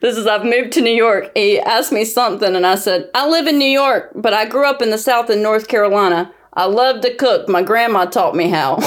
[0.00, 1.30] This is I've moved to New York.
[1.34, 4.64] He asked me something, and I said, I live in New York, but I grew
[4.64, 6.32] up in the South in North Carolina.
[6.54, 7.48] I love to cook.
[7.48, 8.78] My grandma taught me how.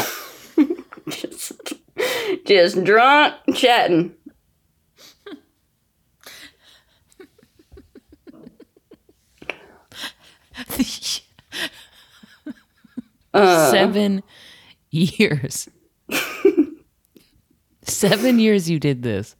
[1.09, 1.73] Just,
[2.45, 4.13] just drunk chatting.
[13.33, 13.71] Uh.
[13.71, 14.21] Seven
[14.91, 15.67] years.
[17.81, 19.35] Seven years you did this.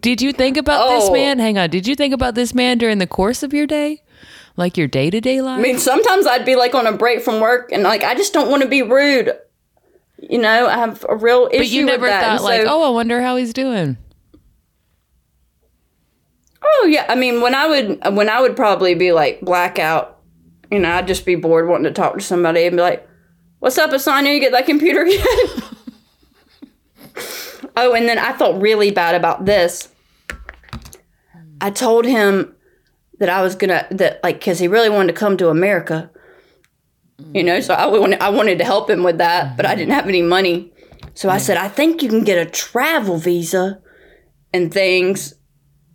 [0.00, 1.12] Did you think about this Oh.
[1.12, 1.38] man?
[1.38, 1.70] Hang on.
[1.70, 4.02] Did you think about this man during the course of your day?
[4.56, 5.58] Like your day to day life?
[5.58, 8.32] I mean, sometimes I'd be like on a break from work, and like I just
[8.34, 9.32] don't want to be rude.
[10.22, 12.22] You know, I have a real issue but you never with that.
[12.22, 13.96] thought and like, oh, I wonder how he's doing.
[16.64, 20.20] Oh yeah, I mean when I would when I would probably be like blackout,
[20.70, 23.06] you know, I'd just be bored wanting to talk to somebody and be like,
[23.58, 24.32] "What's up, Asanya?
[24.32, 25.26] You get that computer yet?"
[27.76, 29.88] oh, and then I felt really bad about this.
[31.60, 32.54] I told him
[33.18, 36.10] that I was gonna that like because he really wanted to come to America,
[37.34, 37.60] you know.
[37.60, 40.22] So I wanted I wanted to help him with that, but I didn't have any
[40.22, 40.72] money.
[41.14, 43.80] So I said, "I think you can get a travel visa
[44.52, 45.34] and things."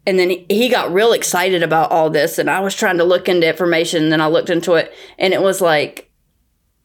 [0.05, 3.27] and then he- got real excited about all this and i was trying to look
[3.27, 6.09] into information and then i looked into it and it was like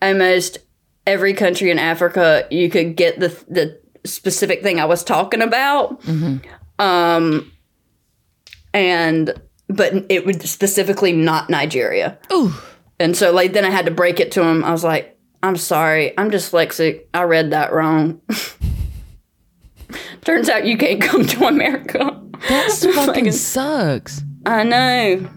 [0.01, 0.59] almost
[1.07, 6.03] every country in africa you could get the the specific thing i was talking about
[6.81, 7.53] um
[8.75, 9.33] and
[9.69, 12.53] but it would specifically not nigeria Ooh.
[13.03, 15.57] And so like then i had to break it to him i was like i'm
[15.57, 18.21] sorry i'm dyslexic i read that wrong
[20.25, 24.23] turns out you can't come to america That fucking Fucking- sucks.
[24.45, 25.29] I know.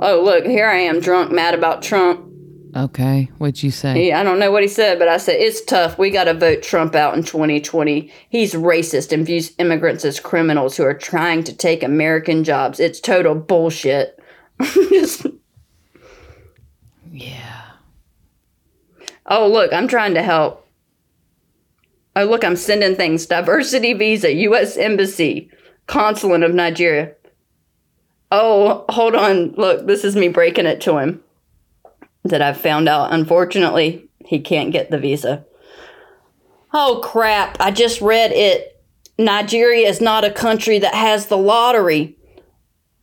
[0.00, 2.26] Oh, look, here I am drunk, mad about Trump.
[2.74, 3.30] Okay.
[3.38, 3.94] What'd you say?
[3.94, 5.96] He, I don't know what he said, but I said, it's tough.
[5.96, 8.10] We got to vote Trump out in 2020.
[8.28, 12.80] He's racist and views immigrants as criminals who are trying to take American jobs.
[12.80, 14.18] It's total bullshit.
[14.62, 15.26] Just,
[17.16, 17.62] Yeah.
[19.24, 20.68] oh, look, I'm trying to help.
[22.14, 23.26] Oh, look, I'm sending things.
[23.26, 24.76] Diversity visa, U.S.
[24.76, 25.50] Embassy,
[25.86, 27.14] Consulate of Nigeria.
[28.30, 29.52] Oh, hold on.
[29.52, 31.22] Look, this is me breaking it to him.
[32.24, 33.12] That I've found out.
[33.12, 35.44] Unfortunately, he can't get the visa.
[36.74, 37.56] Oh, crap.
[37.60, 38.82] I just read it.
[39.18, 42.18] Nigeria is not a country that has the lottery.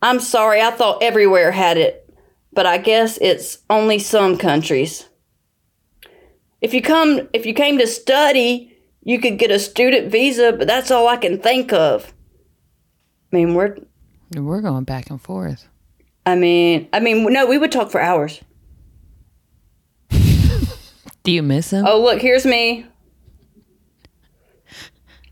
[0.02, 2.03] I'm sorry, I thought everywhere had it,
[2.54, 5.08] but I guess it's only some countries.
[6.60, 10.66] If you come if you came to study, you could get a student visa, but
[10.66, 12.12] that's all I can think of.
[13.32, 13.76] I mean, we're
[14.34, 15.68] We're going back and forth.
[16.26, 18.40] I mean, I mean, no, we would talk for hours.
[20.10, 21.84] Do you miss him?
[21.86, 22.86] Oh, look, here's me.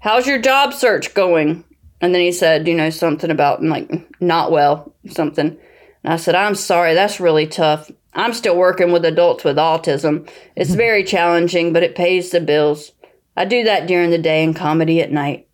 [0.01, 1.65] How's your job search going?
[2.01, 5.57] And then he said, you know, something about like not well, something.
[6.05, 7.91] And I said, I'm sorry, that's really tough.
[8.15, 10.29] I'm still working with adults with autism.
[10.57, 12.93] It's very challenging, but it pays the bills.
[13.37, 15.49] I do that during the day and comedy at night.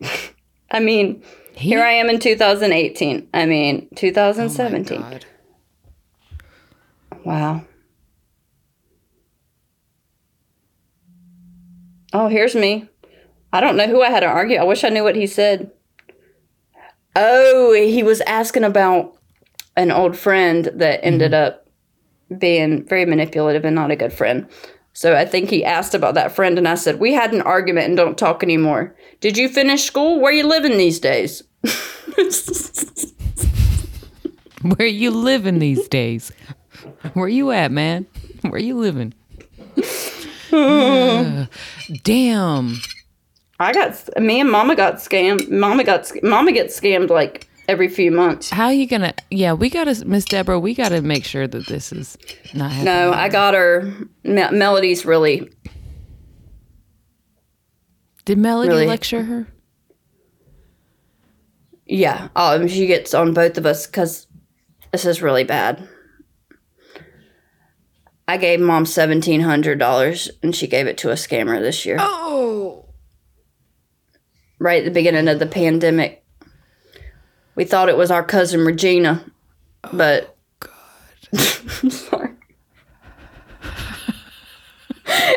[0.70, 1.22] I mean,
[1.54, 3.28] here I am in 2018.
[3.32, 5.00] I mean, 2017.
[5.00, 5.24] God.
[7.24, 7.64] Wow.
[12.12, 12.88] Oh, here's me.
[13.52, 14.58] I don't know who I had to argue.
[14.58, 15.70] I wish I knew what he said.
[17.14, 19.16] Oh, he was asking about
[19.76, 21.66] an old friend that ended up
[22.38, 24.48] being very manipulative and not a good friend.
[24.94, 27.86] So I think he asked about that friend, and I said, We had an argument
[27.88, 28.94] and don't talk anymore.
[29.20, 30.20] Did you finish school?
[30.20, 31.42] Where you living these days?
[34.62, 36.30] Where you living these days?
[37.14, 38.06] Where you at, man?
[38.42, 39.14] Where you living?
[40.52, 41.46] Uh,
[42.02, 42.76] damn.
[43.58, 45.48] I got me and Mama got scammed.
[45.48, 48.50] Mama got Mama gets scammed like every few months.
[48.50, 49.14] How are you gonna?
[49.30, 50.58] Yeah, we gotta, Miss Deborah.
[50.60, 52.16] We gotta make sure that this is
[52.54, 52.84] not happening.
[52.94, 53.92] No, I got her.
[54.24, 55.50] Me- Melody's really
[58.24, 58.86] Did Melody Really?
[58.86, 59.46] lecture her?
[61.86, 62.28] yeah.
[62.36, 64.26] Um, she gets on both of us because
[64.92, 65.88] this is really bad.
[68.28, 71.96] I gave mom seventeen hundred dollars, and she gave it to a scammer this year.
[72.00, 72.86] Oh.
[74.58, 76.21] right at the beginning of the pandemic.
[77.54, 79.24] We thought it was our cousin Regina,
[79.92, 80.36] but
[81.34, 82.30] sorry.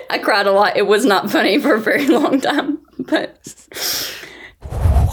[0.10, 0.78] I cried a lot.
[0.78, 3.40] It was not funny for a very long time, but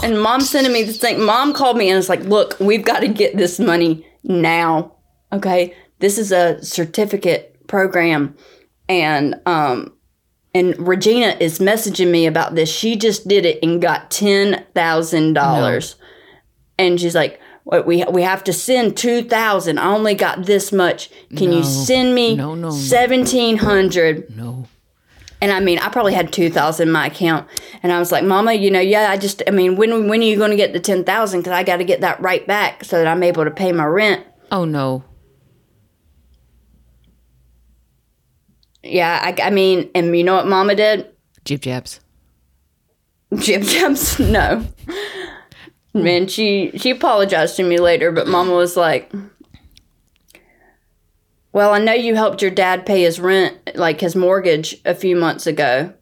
[0.03, 1.23] and mom sending me this thing.
[1.25, 4.93] Mom called me and was like, "Look, we've got to get this money now.
[5.33, 8.37] Okay, this is a certificate program,
[8.89, 9.93] and um,
[10.55, 12.71] and Regina is messaging me about this.
[12.71, 15.97] She just did it and got ten thousand dollars,
[16.79, 19.79] and she's like, "What we we have to send two thousand.
[19.79, 21.11] I only got this much.
[21.37, 22.75] Can you send me No, no, no.
[22.75, 24.35] seventeen hundred?
[24.37, 24.67] No.
[25.41, 27.49] And I mean, I probably had two thousand in my account,
[27.83, 30.25] and I was like, "Mama, you know, yeah, I just, I mean, when when are
[30.25, 31.41] you going to get the ten thousand?
[31.41, 33.85] Because I got to get that right back so that I'm able to pay my
[33.85, 35.03] rent." Oh no.
[38.85, 41.09] Yeah, I, I mean, and you know what Mama did?
[41.45, 42.01] Jib jabs.
[43.37, 44.19] Jib jabs?
[44.19, 44.65] No.
[45.95, 49.13] Man, she she apologized to me later, but Mama was like,
[51.53, 55.17] "Well, I know you helped your dad pay his rent, like his mortgage, a few
[55.17, 55.93] months ago."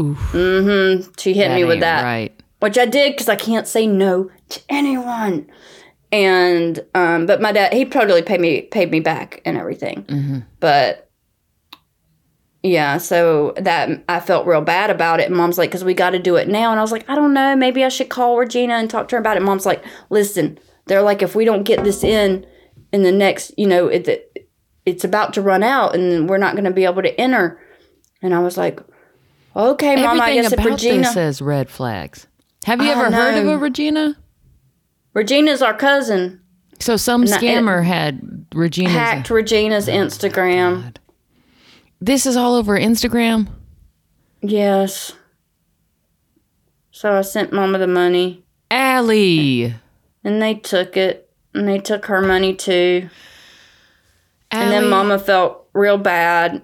[0.00, 0.18] Oof.
[0.32, 1.10] Mm-hmm.
[1.18, 2.38] She hit me with that, Right.
[2.60, 5.46] which I did because I can't say no to anyone.
[6.12, 10.44] And um, but my dad, he totally paid me paid me back and everything.
[10.60, 11.05] But
[12.62, 15.26] yeah, so that I felt real bad about it.
[15.26, 16.70] And mom's like, because we got to do it now.
[16.70, 17.54] And I was like, I don't know.
[17.54, 19.42] Maybe I should call Regina and talk to her about it.
[19.42, 22.46] Mom's like, listen, they're like, if we don't get this in
[22.92, 24.48] in the next, you know, it,
[24.84, 27.60] it's about to run out and we're not going to be able to enter.
[28.22, 28.80] And I was like,
[29.54, 32.26] okay, mom, I Everything guess if about Regina, this says red flags.
[32.64, 34.16] Have you I ever heard of a Regina?
[35.14, 36.40] Regina's our cousin,
[36.78, 38.92] So some scammer had Regina's.
[38.92, 40.92] hacked Regina's Instagram.
[40.96, 41.00] Oh,
[42.00, 43.48] This is all over Instagram.
[44.42, 45.12] Yes.
[46.90, 49.74] So I sent mama the money Ali.
[50.24, 53.08] and they took it and they took her money too.
[54.50, 56.62] And then mama felt real bad.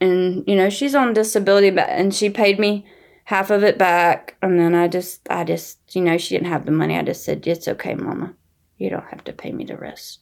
[0.00, 2.86] And you know, she's on disability ba- and she paid me
[3.24, 6.64] half of it back and then I just I just you know, she didn't have
[6.64, 6.96] the money.
[6.96, 8.34] I just said, "It's okay, mama.
[8.78, 10.20] You don't have to pay me the rest."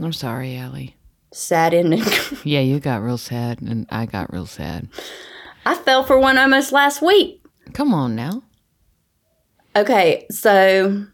[0.00, 0.96] I'm sorry, Ali.
[1.32, 2.02] Sad ending.
[2.44, 4.88] Yeah, you got real sad, and I got real sad.
[5.64, 7.42] I fell for one almost last week.
[7.72, 8.42] Come on now.
[9.74, 11.06] Okay, so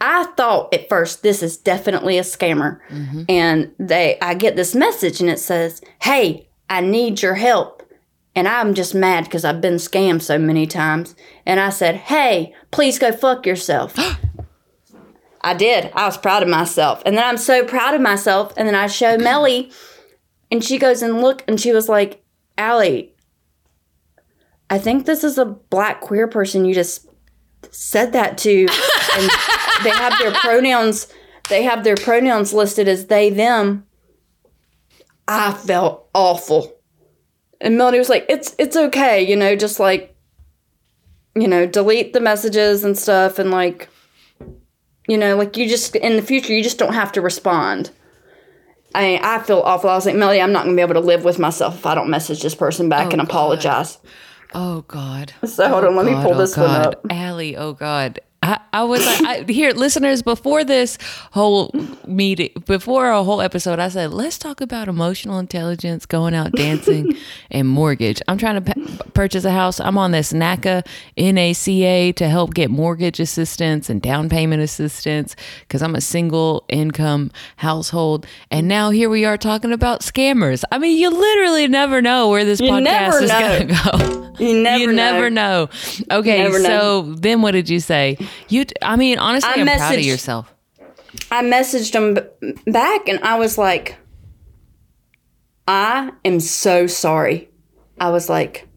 [0.00, 2.80] I thought at first this is definitely a scammer.
[2.88, 3.22] Mm-hmm.
[3.28, 7.82] And they I get this message and it says, "Hey, I need your help."
[8.34, 11.14] And I'm just mad because I've been scammed so many times.
[11.46, 13.94] And I said, Hey, please go fuck yourself.
[15.44, 15.92] I did.
[15.94, 17.02] I was proud of myself.
[17.04, 18.54] And then I'm so proud of myself.
[18.56, 19.70] And then I show Melly,
[20.50, 22.24] and she goes and look, and she was like,
[22.56, 23.14] Ali,
[24.70, 27.06] I think this is a black queer person you just
[27.70, 28.68] said that to.
[29.16, 29.30] And
[29.84, 31.06] they have their pronouns,
[31.48, 33.86] they have their pronouns listed as they, them.
[35.28, 36.74] I felt awful.
[37.60, 40.16] And Melody was like, "It's it's okay, you know, just like,
[41.36, 43.88] you know, delete the messages and stuff, and like,
[45.06, 47.90] you know, like you just in the future you just don't have to respond."
[48.94, 49.90] I I feel awful.
[49.90, 51.94] I was like, Melody, I'm not gonna be able to live with myself if I
[51.94, 53.30] don't message this person back and oh, God.
[53.30, 53.98] apologize.
[54.54, 55.32] Oh God.
[55.44, 56.86] So hold oh, on, let me God, pull oh, this one God.
[56.86, 57.06] up.
[57.10, 58.20] Ali, oh God.
[58.44, 60.98] I, I was like, I, here, listeners, before this
[61.32, 61.74] whole
[62.06, 67.16] meeting, before a whole episode, I said, let's talk about emotional intelligence, going out dancing,
[67.50, 68.20] and mortgage.
[68.28, 69.80] I'm trying to p- purchase a house.
[69.80, 70.86] I'm on this NACA,
[71.16, 77.30] NACA to help get mortgage assistance and down payment assistance because I'm a single income
[77.56, 78.26] household.
[78.50, 80.64] And now here we are talking about scammers.
[80.70, 84.34] I mean, you literally never know where this You podcast is going to go.
[84.38, 84.92] You never you know.
[84.92, 85.70] never know.
[86.10, 87.14] Okay, Never so know.
[87.14, 88.18] then what did you say?
[88.48, 90.54] You, I mean, honestly, I I'm proud of messaged- yourself.
[91.30, 92.18] I messaged him
[92.66, 93.96] back and I was like,
[95.66, 97.48] I am so sorry.
[97.98, 98.68] I was like,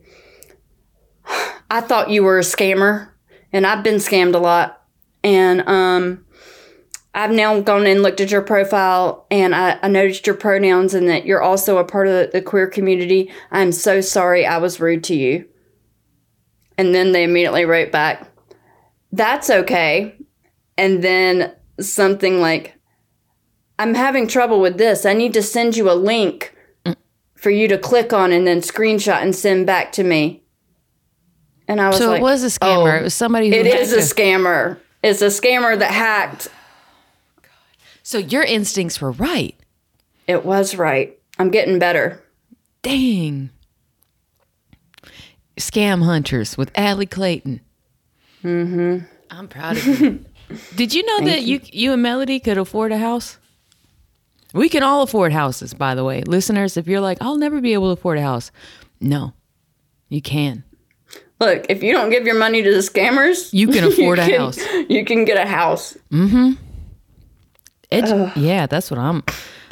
[1.69, 3.09] I thought you were a scammer
[3.51, 4.83] and I've been scammed a lot.
[5.23, 6.25] And um,
[7.13, 11.09] I've now gone and looked at your profile and I, I noticed your pronouns and
[11.09, 13.31] that you're also a part of the, the queer community.
[13.51, 15.47] I'm so sorry I was rude to you.
[16.77, 18.26] And then they immediately wrote back,
[19.11, 20.15] That's okay.
[20.77, 22.75] And then something like,
[23.79, 25.05] I'm having trouble with this.
[25.05, 26.55] I need to send you a link
[27.35, 30.43] for you to click on and then screenshot and send back to me.
[31.67, 32.93] And I was So like, it was a scammer.
[32.93, 33.55] oh, it was somebody who.
[33.55, 34.79] It is a scammer.
[35.03, 36.47] It's a scammer that hacked.
[38.03, 39.55] So your instincts were right.
[40.27, 41.17] It was right.
[41.37, 42.23] I'm getting better.
[42.81, 43.49] Dang.
[45.57, 47.61] Scam hunters with Ali Clayton.
[48.43, 49.05] Mm-hmm.
[49.31, 50.25] I'm proud of you.
[50.75, 51.59] Did you know that you.
[51.73, 53.37] you and Melody could afford a house?
[54.53, 56.23] We can all afford houses, by the way.
[56.23, 58.51] Listeners, if you're like, I'll never be able to afford a house.
[59.01, 59.33] No,
[60.07, 60.63] you can.
[61.39, 64.39] Look, if you don't give your money to the scammers, You can afford a can-
[64.39, 64.57] house.
[64.89, 65.97] You can get a house.
[66.11, 66.51] Mm hmm.
[67.91, 69.23] Edu- yeah, that's what I'm.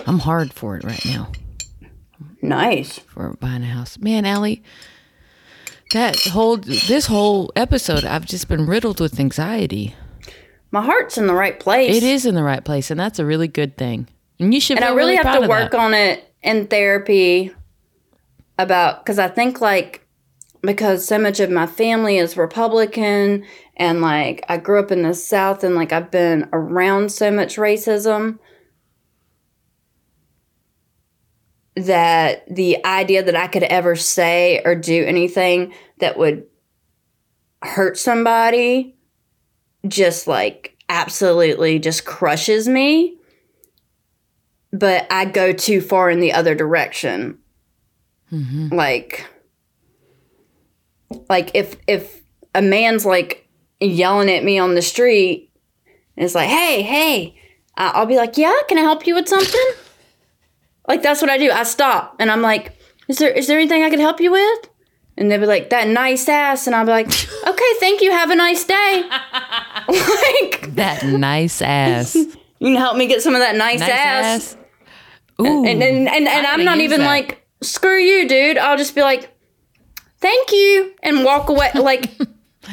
[0.07, 1.31] I'm hard for it right now
[2.41, 2.99] Nice.
[2.99, 3.97] for buying a house.
[3.97, 4.61] Man, Ali,
[5.95, 9.95] that whole this whole episode, I've just been riddled with anxiety.
[10.71, 11.95] My heart's in the right place.
[11.95, 14.07] It is in the right place, and that's a really good thing.
[14.39, 14.77] And you should.
[14.77, 15.79] and I really, proud have to work that.
[15.79, 17.53] on it in therapy
[18.57, 20.05] about because I think like
[20.61, 23.45] because so much of my family is Republican
[23.77, 27.57] and like I grew up in the South and like I've been around so much
[27.57, 28.39] racism
[31.75, 36.45] that the idea that I could ever say or do anything that would
[37.61, 38.95] hurt somebody
[39.87, 43.17] just like absolutely just crushes me
[44.75, 47.39] but I go too far in the other direction.
[48.31, 48.73] Mm-hmm.
[48.73, 49.25] Like,
[51.29, 52.21] like if if
[52.53, 53.47] a man's like
[53.79, 55.51] yelling at me on the street,
[56.17, 57.39] and it's like, hey, hey,
[57.77, 59.71] I'll be like, yeah, can I help you with something?
[60.87, 61.51] Like that's what I do.
[61.51, 62.77] I stop and I'm like,
[63.07, 64.69] is there is there anything I can help you with?
[65.17, 67.07] And they'll be like, that nice ass, and I'll be like,
[67.47, 69.03] okay, thank you, have a nice day.
[69.09, 72.15] like, that nice ass.
[72.15, 74.25] you can help me get some of that nice, nice ass.
[74.25, 74.57] ass.
[75.39, 77.07] Ooh, and and and, and I'm I'm not even that.
[77.07, 78.57] like screw you, dude.
[78.57, 79.33] I'll just be like,
[80.19, 81.71] thank you, and walk away.
[81.75, 82.11] Like,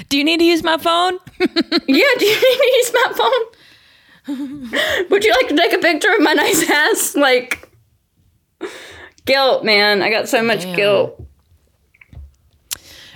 [0.09, 1.19] do you need to use my phone?
[1.39, 1.47] yeah,
[1.87, 5.09] do you need to use my phone?
[5.11, 7.17] Would you like to take a picture of my nice ass?
[7.17, 7.72] Like,
[9.25, 10.03] guilt, man.
[10.03, 10.77] I got so much Damn.
[10.77, 11.27] guilt.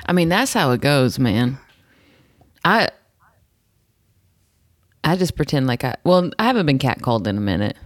[0.07, 1.59] I mean, that's how it goes, man.
[2.65, 2.89] I
[5.03, 7.77] I just pretend like I well, I haven't been catcalled in a minute.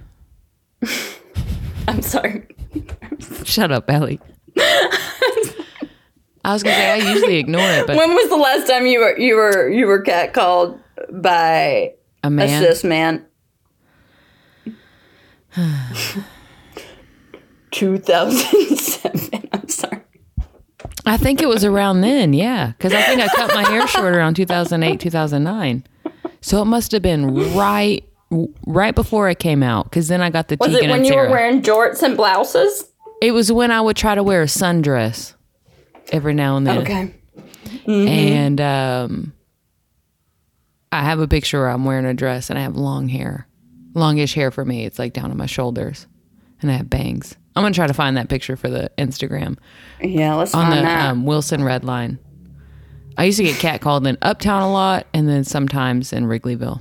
[1.89, 2.47] I'm sorry.
[3.45, 4.21] Shut up, Ellie.
[4.57, 9.01] I was gonna say I usually ignore it, but When was the last time you
[9.01, 10.79] were you were you were catcalled
[11.11, 12.63] by a a man.
[12.63, 13.27] cis man?
[17.73, 19.49] 2007.
[19.53, 20.01] I'm sorry.
[21.07, 24.15] I think it was around then, yeah, because I think I cut my hair short
[24.15, 25.85] around 2008, 2009.
[26.41, 28.05] So it must have been right,
[28.67, 29.85] right before it came out.
[29.85, 32.87] Because then I got the Was Tegan it when you were wearing jorts and blouses?
[33.23, 35.35] it was when I would try to wear a sundress.
[36.13, 36.79] every now and then.
[36.79, 37.15] Okay.
[37.87, 39.33] And um,
[40.93, 43.47] I have a picture where I'm wearing a dress and I have long hair,
[43.95, 44.85] longish hair for me.
[44.87, 46.07] It's like down to my shoulders,
[46.63, 47.37] and I have bangs.
[47.57, 49.59] I'm gonna try to find that picture for the Instagram
[50.01, 51.11] Yeah, let's on find the that.
[51.11, 52.19] um, Wilson Red Line.
[53.19, 56.81] I used to get catcalled in Uptown a lot, and then sometimes in Wrigleyville.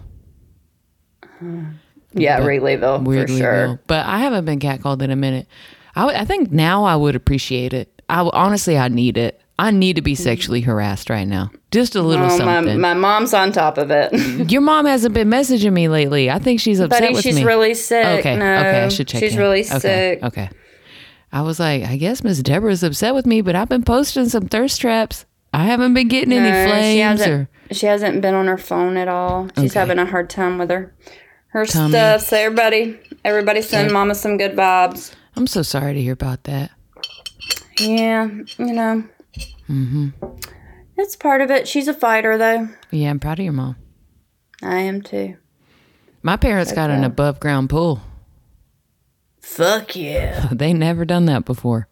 [2.14, 3.80] yeah, Wrigleyville for sure.
[3.88, 5.48] But I haven't been catcalled in a minute.
[5.96, 8.02] I, I think now I would appreciate it.
[8.10, 9.42] I w- honestly, I need it.
[9.60, 11.52] I need to be sexually harassed right now.
[11.72, 12.80] Just a little Oh, my, something.
[12.80, 14.14] my mom's on top of it.
[14.52, 16.32] Your mom hasn't been messaging me lately.
[16.32, 17.44] I think she's upset Buddy, with she's me.
[17.44, 18.06] really sick.
[18.20, 19.20] okay, no, okay, I should check.
[19.20, 19.40] She's in.
[19.40, 20.24] really okay, sick.
[20.24, 20.50] Okay.
[21.32, 24.48] I was like, I guess Miss Deborah's upset with me, but I've been posting some
[24.48, 25.26] thirst traps.
[25.54, 27.50] I haven't been getting any No, she flames hasn't.
[27.70, 29.50] or She hasn't been on her phone at all.
[29.58, 29.80] She's Okay.
[29.80, 30.94] having a hard time with her
[31.50, 31.90] her Tummy.
[31.92, 32.22] stuff.
[32.22, 35.14] So everybody, everybody, send Mama some good vibes.
[35.36, 36.72] I'm so sorry to hear about that.
[37.80, 39.04] Yeah, you know.
[39.70, 40.10] Mm-hmm.
[40.98, 41.68] It's part of it.
[41.68, 42.70] She's a fighter, though.
[42.92, 43.76] Yeah, I'm proud of your mom.
[44.62, 45.38] I am too.
[46.22, 48.02] My parents got an above ground pool.
[49.42, 50.50] Fuck yeah.
[50.52, 51.88] They never done that before.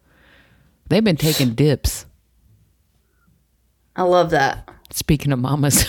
[0.89, 2.05] They've been taking dips.
[3.95, 4.69] I love that.
[4.91, 5.86] Speaking of mamas,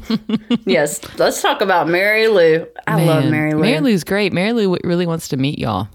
[0.64, 2.66] Yes, let's talk about Mary Lou.
[2.86, 3.60] I love Mary Lou.
[3.60, 4.32] Mary Lou's great.
[4.32, 5.88] Mary Lou really wants to meet y'all.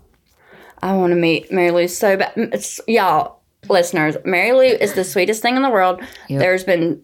[0.82, 2.34] I want to meet Mary Lou so bad.
[2.36, 3.37] It's, y'all,
[3.70, 6.02] listeners, Mary Lou is the sweetest thing in the world.
[6.30, 6.40] Yep.
[6.40, 7.02] There's been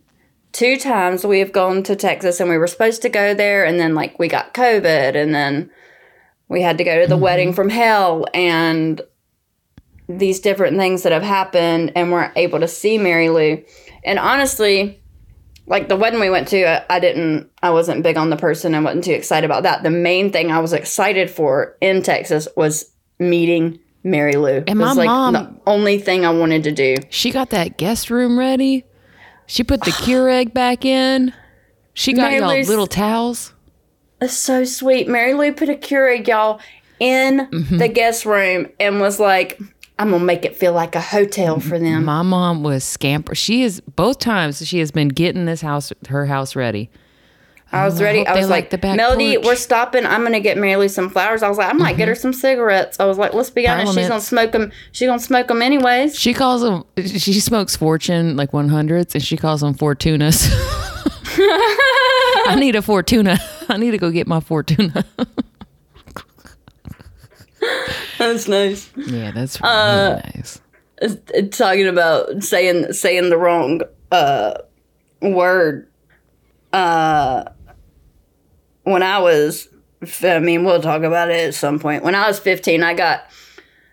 [0.52, 3.80] two times we have gone to Texas and we were supposed to go there, and
[3.80, 5.72] then like we got COVID, and then
[6.48, 7.24] we had to go to the Mm-hmm.
[7.24, 9.02] wedding from hell, and
[10.10, 13.64] these different things that have happened, and weren't able to see Mary Lou.
[14.06, 15.02] And honestly,
[15.66, 18.76] like the wedding we went to, I, I didn't, I wasn't big on the person
[18.76, 19.82] and wasn't too excited about that.
[19.82, 24.64] The main thing I was excited for in Texas was meeting Mary Lou.
[24.68, 26.96] And my was like mom- the only thing I wanted to do.
[27.10, 28.84] She got that guest room ready.
[29.48, 31.34] She put the Keurig back in.
[31.94, 33.54] She got Mary y'all Lou's- little towels.
[34.22, 35.08] It's so sweet.
[35.08, 36.60] Mary Lou put a Keurig, y'all,
[37.00, 37.78] in Mm-hmm.
[37.78, 39.60] the guest room and was like,
[40.00, 42.06] I'm gonna make it feel like a hotel for them.
[42.06, 43.36] My mom was scamper.
[43.36, 46.90] She is both times she has been getting this house, her house ready.
[47.74, 48.20] I was I ready.
[48.20, 50.06] hope I was like the back Melody, porch." we're stopping.
[50.06, 51.42] I'm gonna get Mary Lou some flowers.
[51.44, 53.00] I was like, I might get her some cigarettes.
[53.00, 54.72] I was like, let's be honest, she's gonna smoke them.
[54.92, 56.18] She's gonna smoke them anyways.
[56.18, 56.84] She calls them.
[56.98, 60.48] She smokes Fortune like 100s, and she calls them Fortunas.
[62.46, 63.40] I need a Fortuna.
[63.70, 65.04] I need to go get my Fortuna.
[68.18, 68.90] That's nice.
[68.96, 70.62] yeah, that's really Uh, nice.
[71.52, 74.54] talking about saying saying the wrong uh
[75.22, 75.88] word
[76.72, 77.44] uh
[78.84, 79.68] when i was
[80.24, 83.26] i mean we'll talk about it at some point when i was 15 i got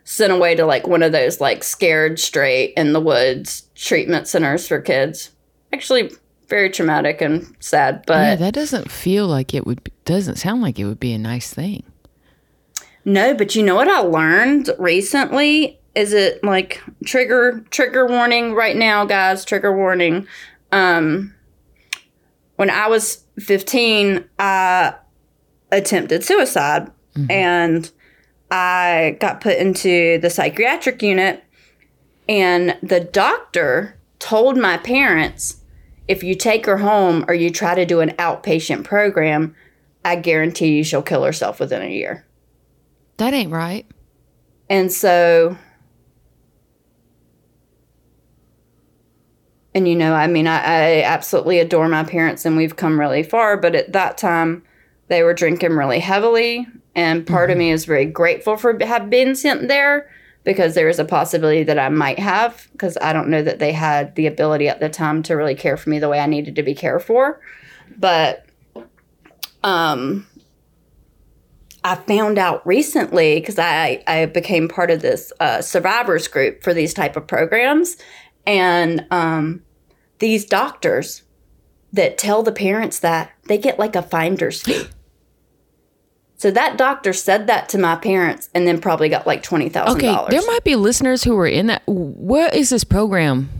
[0.05, 4.67] sent away to like one of those like scared straight in the woods treatment centers
[4.67, 5.31] for kids
[5.73, 6.11] actually
[6.51, 9.83] very traumatic and sad but Yeah, that doesn't feel like it would.
[9.85, 11.85] Be, doesn't sound like it would be a nice thing.
[13.05, 15.79] No, but you know what I learned recently?
[15.95, 19.45] Is it like trigger trigger warning right now, guys?
[19.45, 20.27] Trigger warning.
[20.73, 21.35] Um,
[22.61, 24.93] when I was fifteen, I
[25.73, 27.31] attempted suicide, mm-hmm.
[27.31, 27.91] and
[28.51, 31.43] I got put into the psychiatric unit.
[32.29, 35.63] And the doctor told my parents,
[36.07, 39.57] if you take her home or you try to do an outpatient program,
[40.05, 42.27] I guarantee you she'll kill herself within a year.
[43.17, 43.87] That ain't right.
[44.69, 45.57] And so,
[49.75, 53.23] and you know, I mean, I, I absolutely adore my parents and we've come really
[53.23, 54.65] far, but at that time,
[55.09, 56.67] they were drinking really heavily.
[56.95, 60.11] And part of me is very grateful for have been sent there
[60.45, 63.73] because there is a possibility that I might have because I don't know that they
[63.73, 66.57] had the ability at the time to really care for me the way I needed
[66.57, 67.41] to be cared for.
[67.97, 68.47] But
[69.63, 70.27] um
[71.83, 76.75] I found out recently because I, I became part of this uh, survivors group for
[76.75, 77.97] these type of programs,
[78.47, 79.63] and um,
[80.19, 81.23] these doctors
[81.93, 84.85] that tell the parents that they get like a finder's fee.
[86.37, 89.99] So that doctor said that to my parents, and then probably got like twenty thousand
[89.99, 90.31] Okay, dollars.
[90.31, 91.83] there might be listeners who were in that.
[91.85, 93.51] What is this program?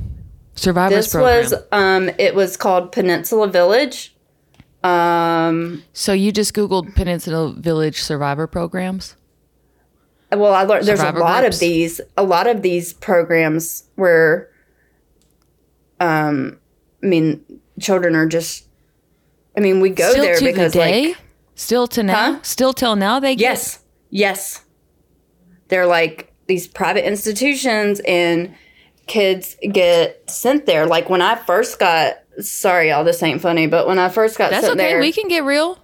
[0.55, 1.43] Survivors This program.
[1.43, 4.17] was um, it was called Peninsula Village.
[4.83, 9.15] Um, so you just googled Peninsula Village Survivor programs.
[10.33, 11.57] Well, I learned there's a lot groups?
[11.57, 12.01] of these.
[12.17, 14.49] A lot of these programs where,
[16.01, 16.59] um,
[17.03, 17.45] I mean,
[17.81, 18.67] children are just.
[19.57, 21.17] I mean, we go Still there to because, the day, like,
[21.55, 22.39] still to now, Huh?
[22.43, 23.81] still till now they get yes,
[24.11, 24.65] yes,
[25.69, 28.55] they're like these private institutions and
[29.07, 30.87] kids get sent there.
[30.87, 34.51] Like when I first got, sorry, y'all, this ain't funny, but when I first got
[34.53, 34.91] That's sent okay.
[34.93, 35.79] there, We can get real.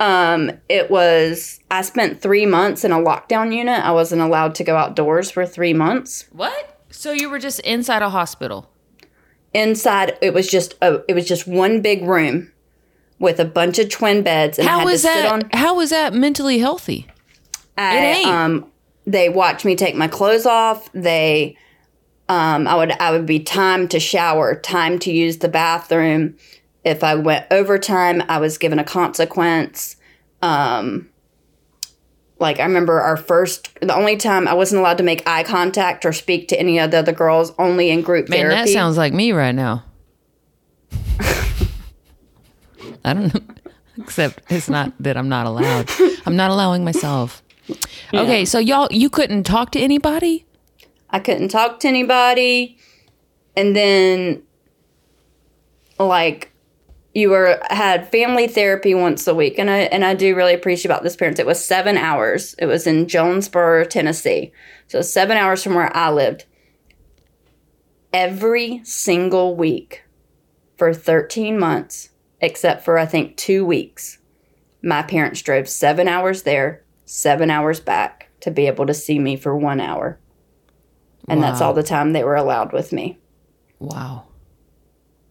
[0.00, 3.82] um, it was I spent three months in a lockdown unit.
[3.82, 6.26] I wasn't allowed to go outdoors for three months.
[6.30, 6.78] What?
[6.90, 8.70] So you were just inside a hospital?
[9.54, 12.52] Inside, it was just a, it was just one big room
[13.20, 15.32] with a bunch of twin beds, and I How had was to sit that?
[15.32, 15.50] on.
[15.52, 17.06] How was that mentally healthy?
[17.78, 18.26] I, ain't.
[18.26, 18.70] Um,
[19.06, 20.90] they watched me take my clothes off.
[20.92, 21.56] They,
[22.28, 26.36] um, I would I would be time to shower, time to use the bathroom.
[26.84, 29.96] If I went overtime, I was given a consequence.
[30.42, 31.08] Um,
[32.38, 36.04] like I remember our first, the only time I wasn't allowed to make eye contact
[36.04, 38.56] or speak to any of the other girls, only in group Man, therapy.
[38.56, 39.84] that sounds like me right now.
[43.04, 43.40] I don't know.
[43.98, 45.88] Except it's not that I'm not allowed.
[46.26, 47.42] I'm not allowing myself.
[48.12, 50.44] Okay, so y'all, you couldn't talk to anybody?
[51.10, 52.76] I couldn't talk to anybody.
[53.56, 54.42] And then
[55.98, 56.52] like
[57.14, 60.90] you were had family therapy once a week and I and I do really appreciate
[60.90, 61.38] about this parents.
[61.38, 62.54] It was 7 hours.
[62.58, 64.52] It was in Jonesboro, Tennessee.
[64.88, 66.44] So 7 hours from where I lived.
[68.12, 70.04] Every single week
[70.76, 72.10] for 13 months
[72.40, 74.18] except for I think 2 weeks.
[74.82, 79.36] My parents drove 7 hours there, 7 hours back to be able to see me
[79.36, 80.18] for 1 hour.
[81.26, 83.18] And that's all the time they were allowed with me.
[83.78, 84.24] Wow.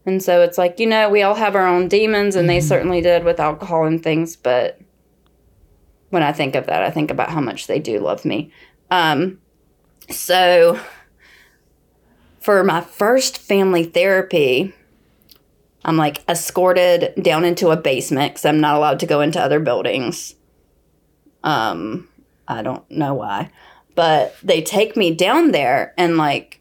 [0.06, 3.00] And so it's like, you know, we all have our own demons, and they certainly
[3.00, 4.36] did with alcohol and things.
[4.36, 4.78] But
[6.10, 8.52] when I think of that, I think about how much they do love me.
[8.90, 9.38] Um,
[10.10, 10.78] so
[12.40, 14.74] for my first family therapy,
[15.84, 19.60] I'm like escorted down into a basement because I'm not allowed to go into other
[19.60, 20.34] buildings.
[21.42, 22.08] Um,
[22.46, 23.50] I don't know why,
[23.94, 26.60] but they take me down there and like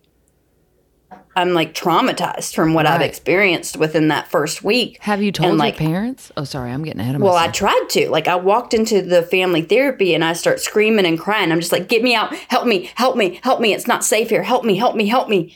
[1.35, 4.97] I'm like traumatized from what I've experienced within that first week.
[5.01, 6.31] Have you told And, like- your parents?
[6.37, 7.35] Oh, sorry, I'm getting ahead of myself.
[7.35, 8.09] Well, I tried to.
[8.09, 11.51] Like, I walked into the family therapy and I start screaming and crying.
[11.51, 12.33] I'm just like, get me out.
[12.49, 12.91] Help me.
[12.95, 13.39] Help me.
[13.43, 13.73] Help me.
[13.73, 14.43] It's not safe here.
[14.43, 14.75] Help me.
[14.75, 15.07] Help me.
[15.07, 15.55] Help me.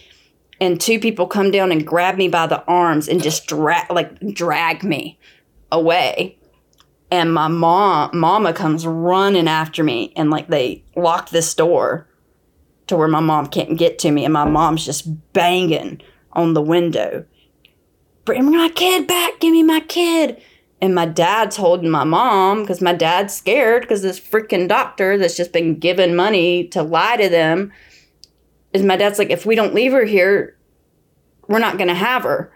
[0.59, 4.19] And two people come down and grab me by the arms and just drag, like,
[4.34, 5.19] drag me
[5.71, 6.39] away.
[7.11, 12.07] And my mom, mama comes running after me and, like, they lock this door
[12.88, 14.24] to where my mom can't get to me.
[14.26, 16.02] And my mom's just banging
[16.34, 17.26] on the window.
[18.26, 19.40] Bring my kid back.
[19.40, 20.42] Give me my kid
[20.82, 25.36] and my dad's holding my mom because my dad's scared because this freaking doctor that's
[25.36, 27.72] just been given money to lie to them
[28.74, 30.56] is my dad's like if we don't leave her here
[31.48, 32.52] we're not going to have her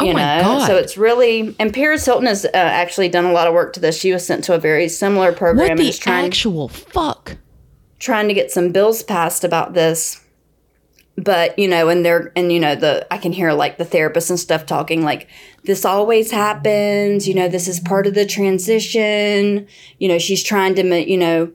[0.00, 0.66] Oh you my know God.
[0.68, 3.80] so it's really and paris hilton has uh, actually done a lot of work to
[3.80, 7.36] this she was sent to a very similar program what the actual fuck?
[7.98, 10.24] Trying to get some bills passed about this
[11.16, 14.30] but you know and they're and you know the i can hear like the therapists
[14.30, 15.28] and stuff talking like
[15.64, 19.66] this always happens you know this is part of the transition.
[19.98, 21.52] You know she's trying to you know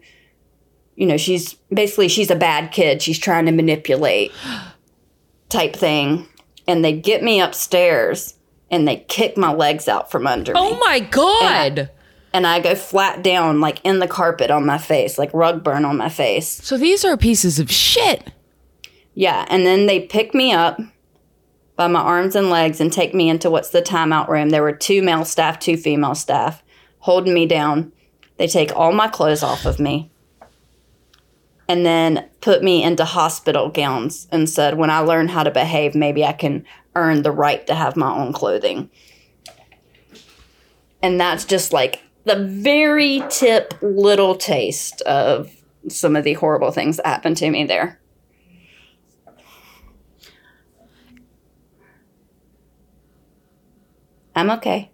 [0.95, 3.01] you know she's basically she's a bad kid.
[3.01, 4.31] She's trying to manipulate
[5.49, 6.27] type thing.
[6.67, 8.35] And they get me upstairs
[8.71, 10.75] and they kick my legs out from under oh me.
[10.75, 11.79] Oh my god!
[11.79, 11.89] and i
[12.41, 16.09] go flat down like in the carpet on my face like rug burn on my
[16.09, 18.31] face so these are pieces of shit.
[19.15, 20.79] Yeah, and then they pick me up
[21.75, 24.49] by my arms and legs and take me into what's the timeout room.
[24.49, 26.63] There were two male staff, two female staff
[26.99, 27.91] holding me down.
[28.37, 30.11] They take all my clothes off of me
[31.67, 35.95] and then put me into hospital gowns and said, when I learn how to behave,
[35.95, 36.65] maybe I can
[36.95, 38.89] earn the right to have my own clothing.
[41.01, 45.51] And that's just like the very tip little taste of
[45.89, 47.99] some of the horrible things that happened to me there.
[54.35, 54.91] I'm okay.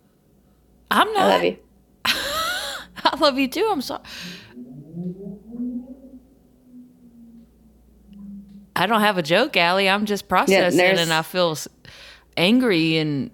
[0.92, 1.24] I'm not.
[1.24, 1.58] I love you.
[2.06, 3.68] I love you too.
[3.72, 4.02] I'm sorry.
[8.76, 9.90] I don't have a joke, Ali.
[9.90, 11.58] I'm just processing there's- and I feel
[12.38, 13.32] angry and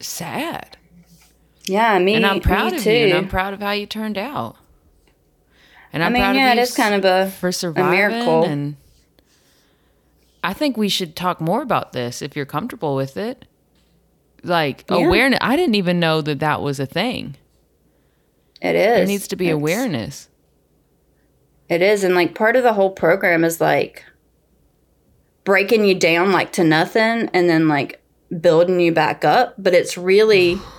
[0.00, 0.75] sad.
[1.68, 2.14] Yeah, me.
[2.14, 2.92] And I'm proud of too.
[2.92, 3.06] you.
[3.06, 4.56] And I'm proud of how you turned out.
[5.92, 7.90] And I'm I mean, proud yeah, of it you is kind of a for surviving.
[7.90, 8.44] miracle.
[8.44, 8.76] And
[10.44, 13.46] I think we should talk more about this if you're comfortable with it.
[14.42, 14.98] Like Yeah.
[15.06, 15.38] awareness.
[15.42, 17.36] I didn't even know that that was a thing.
[18.60, 18.96] It is.
[18.98, 20.28] There needs to be It's- awareness.
[21.68, 24.04] It is, and like part of the whole program is like
[25.44, 28.00] breaking you down like to nothing, and then like
[28.40, 29.54] building you back up.
[29.58, 30.58] But it's really,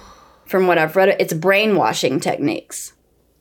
[0.48, 2.94] from what I've read, it's brainwashing techniques.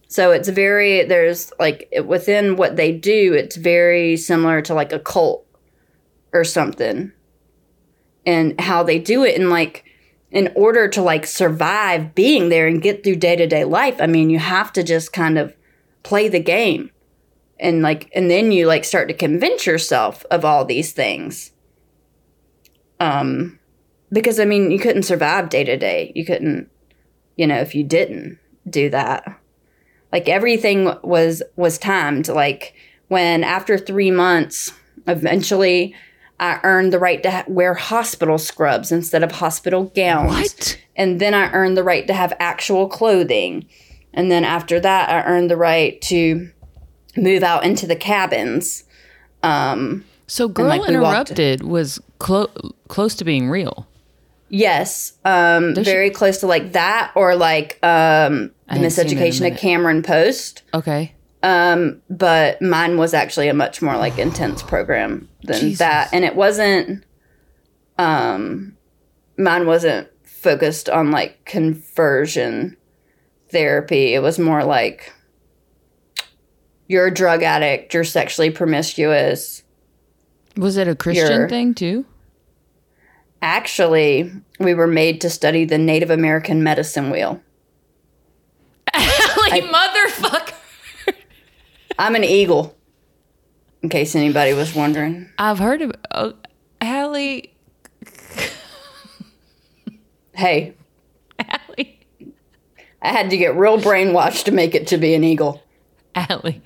[0.08, 4.98] So it's very there's like within what they do, it's very similar to like a
[4.98, 5.46] cult
[6.32, 7.12] or something.
[8.24, 9.84] And how they do it and like
[10.30, 14.40] in order to like survive being there and get through day-to-day life, I mean, you
[14.40, 15.54] have to just kind of
[16.02, 16.90] play the game.
[17.58, 21.52] And like and then you like start to convince yourself of all these things.
[23.00, 23.58] Um
[24.12, 26.12] because I mean, you couldn't survive day to day.
[26.14, 26.70] You couldn't,
[27.36, 29.38] you know, if you didn't do that.
[30.12, 32.28] Like everything was was timed.
[32.28, 32.74] Like
[33.08, 34.72] when after three months,
[35.06, 35.94] eventually,
[36.40, 40.28] I earned the right to ha- wear hospital scrubs instead of hospital gowns.
[40.28, 40.78] What?
[40.96, 43.66] And then I earned the right to have actual clothing.
[44.14, 46.50] And then after that, I earned the right to
[47.16, 48.84] move out into the cabins.
[49.42, 52.50] Um, So Girl like, we walked- Interrupted was clo-
[52.88, 53.86] close to being real.
[54.48, 59.18] Yes, um, very close to like that, or like um, the haven't seen it in
[59.18, 59.58] a Miseducation of minute.
[59.58, 60.62] Cameron Post.
[60.72, 61.14] Okay.
[61.42, 65.78] Um, but mine was actually a much more like intense program than Jesus.
[65.78, 67.04] that, and it wasn't.
[67.98, 68.76] Um,
[69.38, 72.76] mine wasn't focused on like conversion
[73.50, 74.14] therapy.
[74.14, 75.12] It was more like
[76.88, 79.62] you're a drug addict, you're sexually promiscuous.
[80.56, 82.06] Was it a Christian thing too?
[83.42, 87.40] Actually, we were made to study the Native American medicine wheel.
[88.94, 90.54] like motherfucker.
[91.98, 92.76] I'm an eagle,
[93.82, 95.30] in case anybody was wondering.
[95.38, 96.34] I've heard of oh,
[96.82, 97.54] Hallie.
[100.34, 100.74] Hey,
[101.40, 101.98] Hallie.
[103.00, 105.62] I had to get real brainwashed to make it to be an eagle.
[106.14, 106.60] Hallie.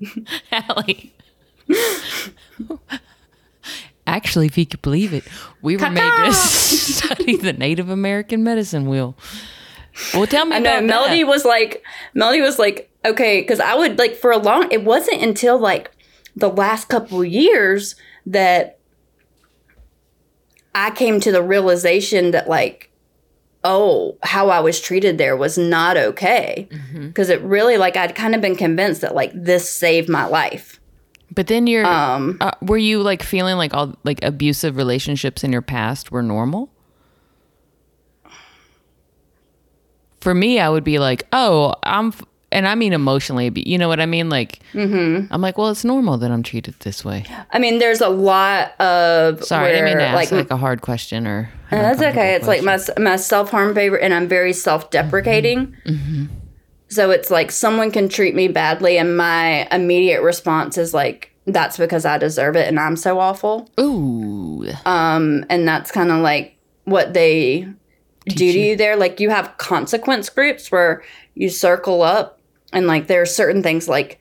[0.52, 1.12] Hallie.
[4.12, 5.24] Actually, if you could believe it,
[5.62, 9.16] we were made to study the Native American medicine wheel.
[10.12, 11.28] Well, tell me I know about Melody that.
[11.28, 11.82] was like,
[12.12, 14.70] Melody was like, okay, because I would like for a long.
[14.70, 15.90] It wasn't until like
[16.36, 17.94] the last couple years
[18.26, 18.78] that
[20.74, 22.90] I came to the realization that like,
[23.64, 26.68] oh, how I was treated there was not okay.
[26.70, 27.08] Mm-hmm.
[27.08, 30.71] Because it really like I'd kind of been convinced that like this saved my life.
[31.34, 35.50] But then you're, Um, uh, were you like feeling like all like abusive relationships in
[35.52, 36.68] your past were normal?
[40.20, 42.22] For me, I would be like, oh, I'm, f-
[42.52, 44.28] and I mean emotionally, you know what I mean?
[44.28, 45.32] Like, Mm-hmm.
[45.32, 47.24] I'm like, well, it's normal that I'm treated this way.
[47.50, 50.56] I mean, there's a lot of Sorry, I didn't mean to ask like like, a
[50.56, 51.50] hard question or.
[51.72, 52.34] Uh, That's okay.
[52.34, 55.74] It's like my my self harm favorite, and I'm very self deprecating.
[56.92, 61.78] So it's like someone can treat me badly, and my immediate response is like, "That's
[61.78, 64.68] because I deserve it, and I'm so awful." Ooh.
[64.84, 67.66] Um, and that's kind of like what they
[68.26, 68.96] do to you there.
[68.96, 71.02] Like you have consequence groups where
[71.34, 72.38] you circle up,
[72.74, 74.20] and like there are certain things like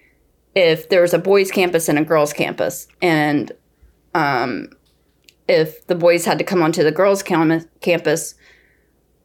[0.55, 3.51] if there's a boys' campus and a girls' campus, and
[4.13, 4.69] um,
[5.49, 8.36] if the boys had to come onto the girls' cam- campus,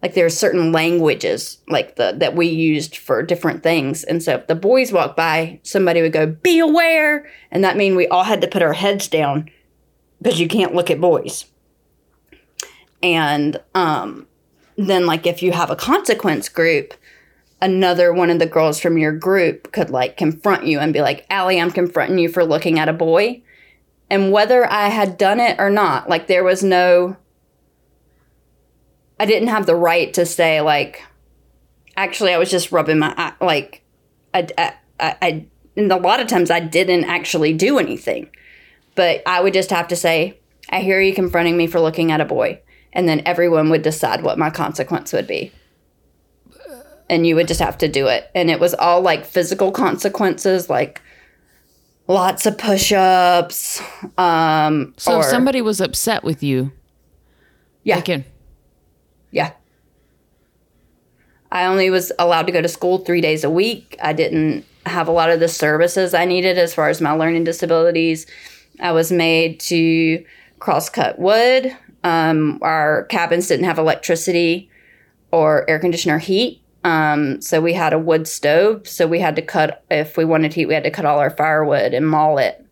[0.03, 4.35] like there are certain languages like the that we used for different things, and so
[4.35, 8.25] if the boys walked by, somebody would go, "Be aware," and that mean we all
[8.25, 9.51] had to put our heads down
[10.21, 11.47] because you can't look at boys.
[13.03, 14.27] And um,
[14.77, 16.95] then, like, if you have a consequence group,
[17.61, 21.27] another one of the girls from your group could like confront you and be like,
[21.31, 23.43] Ali, I'm confronting you for looking at a boy.
[24.09, 27.17] And whether I had done it or not, like, there was no,
[29.19, 31.03] I didn't have the right to say, like,
[31.97, 33.33] actually, I was just rubbing my eye.
[33.41, 33.83] Like,
[34.35, 35.47] I, I, I, I
[35.77, 38.31] and a lot of times I didn't actually do anything.
[38.95, 40.39] But I would just have to say,
[40.71, 42.61] I hear you confronting me for looking at a boy.
[42.93, 45.53] And then everyone would decide what my consequence would be.
[47.11, 48.31] And you would just have to do it.
[48.35, 51.03] And it was all like physical consequences, like
[52.09, 53.83] lots of push ups.
[54.17, 56.73] Um, So or, if somebody was upset with you,
[57.85, 58.25] yeah, they can.
[59.31, 59.53] Yeah.
[61.51, 63.97] I only was allowed to go to school three days a week.
[64.03, 67.45] I didn't have a lot of the services I needed as far as my learning
[67.45, 68.27] disabilities.
[68.81, 70.25] I was made to
[70.59, 71.77] cross cut wood.
[72.05, 74.71] Um, our cabins didn't have electricity
[75.31, 76.63] or air conditioner heat.
[76.85, 78.87] Um, so we had a wood stove.
[78.87, 81.31] So we had to cut, if we wanted heat, we had to cut all our
[81.31, 82.65] firewood and maul it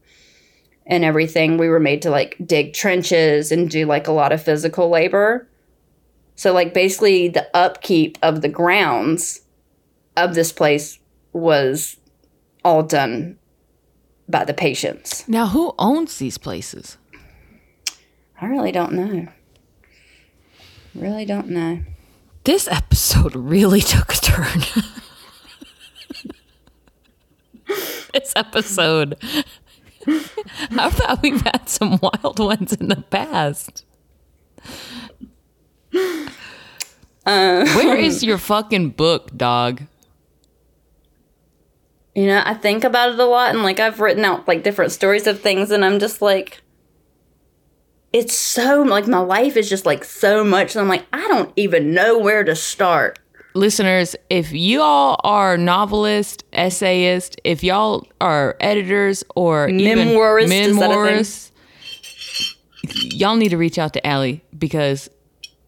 [0.87, 1.59] and everything.
[1.59, 5.49] We were made to like dig trenches and do like a lot of physical labor.
[6.37, 9.43] So, like, basically, the upkeep of the grounds
[10.17, 10.99] of this place
[11.33, 11.97] was
[12.65, 13.39] all done
[14.29, 15.29] by the patients.
[15.29, 16.99] Now, who owns these places?
[18.41, 19.29] I really don't know.
[20.95, 21.81] Really don't know.
[22.45, 24.61] This episode really took a turn.
[28.13, 29.17] this episode
[30.71, 33.85] How about we've had some wild ones in the past?
[37.27, 39.83] Um, where is your fucking book, dog?
[42.15, 44.93] You know, I think about it a lot and like I've written out like different
[44.93, 46.61] stories of things and I'm just like
[48.13, 51.53] it's so like my life is just like so much and I'm like I don't
[51.57, 53.19] even know where to start.
[53.57, 60.79] Listeners, if you all are novelists, essayists, if y'all are editors or even Memoirists, is
[60.79, 61.05] that a thing?
[61.05, 61.51] memoirists,
[63.13, 65.09] y'all need to reach out to Ali because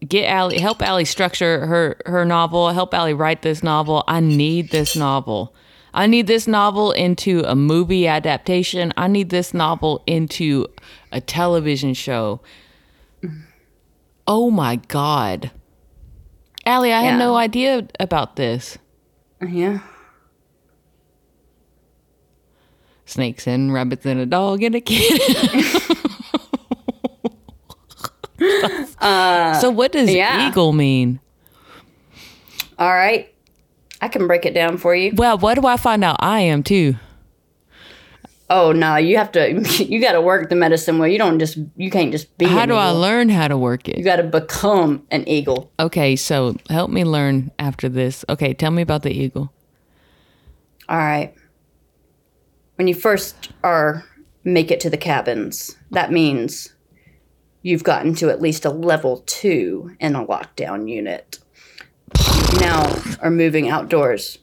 [0.05, 4.03] get Ali, help Ali structure her her novel, help Ali write this novel.
[4.07, 5.53] I need this novel.
[5.93, 8.93] I need this novel into a movie adaptation.
[8.97, 10.67] I need this novel into
[11.11, 12.41] a television show.
[14.27, 15.51] Oh my god.
[16.65, 17.11] Ali, I Yeah.
[17.11, 18.77] had no idea about this.
[19.41, 19.79] Yeah.
[23.05, 25.21] Snakes and rabbits and a dog and a kid.
[29.59, 30.47] so what does Uh, yeah.
[30.47, 31.19] eagle mean?
[32.79, 33.33] All right.
[34.01, 35.11] I can break it down for you.
[35.15, 36.95] Well, what do I find out I am too?
[38.49, 41.11] Oh no, you have to you got to work the medicine wheel.
[41.11, 43.97] You don't just you can't just be How do I learn how to work it?
[43.97, 45.71] You got to become an eagle.
[45.79, 48.23] Okay, so help me learn after this.
[48.29, 49.51] Okay, tell me about the eagle.
[50.87, 51.33] All right.
[52.75, 54.05] When you first are
[54.45, 56.73] make it to the cabins, that means
[57.67, 61.39] you've gotten to at least a level 2 in a lockdown unit.
[62.61, 64.37] Now are moving outdoors.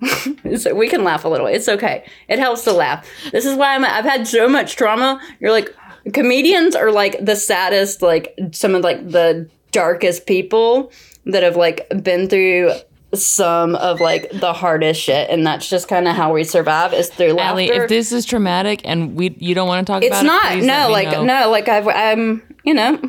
[0.56, 1.48] so we can laugh a little.
[1.48, 2.06] It's okay.
[2.28, 3.06] It helps to laugh.
[3.32, 5.20] This is why I'm I've had so much trauma.
[5.40, 5.74] You're like
[6.14, 10.92] comedians are like the saddest like some of like the darkest people
[11.26, 12.70] that have like been through
[13.12, 17.08] some of like the hardest shit and that's just kind of how we survive is
[17.08, 17.52] through laughter.
[17.52, 20.52] Ali, if this is traumatic and we you don't want to talk it's about not
[20.52, 21.24] it, no like know.
[21.24, 23.00] no like I've, i'm you know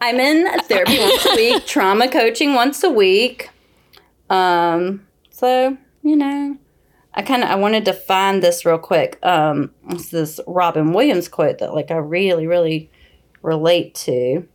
[0.00, 3.50] i'm in therapy once a week trauma coaching once a week
[4.28, 6.58] um so you know
[7.14, 11.28] i kind of i wanted to find this real quick um it's this robin williams
[11.28, 12.90] quote that like i really really
[13.42, 14.48] relate to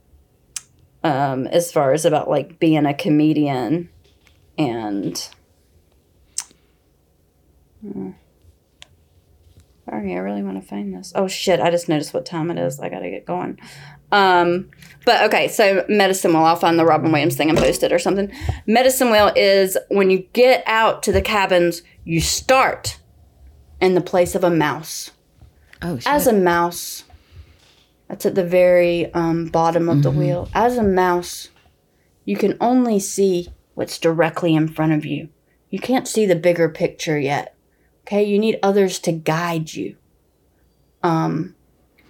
[1.05, 3.87] um as far as about like being a comedian
[4.69, 5.29] and
[9.89, 11.11] Sorry, I really want to find this.
[11.15, 12.79] Oh shit, I just noticed what time it is.
[12.79, 13.59] I gotta get going.
[14.11, 14.69] Um,
[15.05, 17.99] but okay, so medicine wheel, I'll find the Robin Williams thing and post it or
[17.99, 18.31] something.
[18.67, 22.99] Medicine wheel is when you get out to the cabins, you start
[23.81, 25.11] in the place of a mouse.
[25.81, 26.07] Oh shit.
[26.07, 27.03] As a mouse,
[28.07, 30.47] that's at the very um, bottom of the wheel.
[30.53, 31.49] As a mouse,
[32.23, 35.29] you can only see what's directly in front of you.
[35.69, 37.55] You can't see the bigger picture yet.
[38.01, 39.95] Okay, you need others to guide you.
[41.03, 41.55] Um,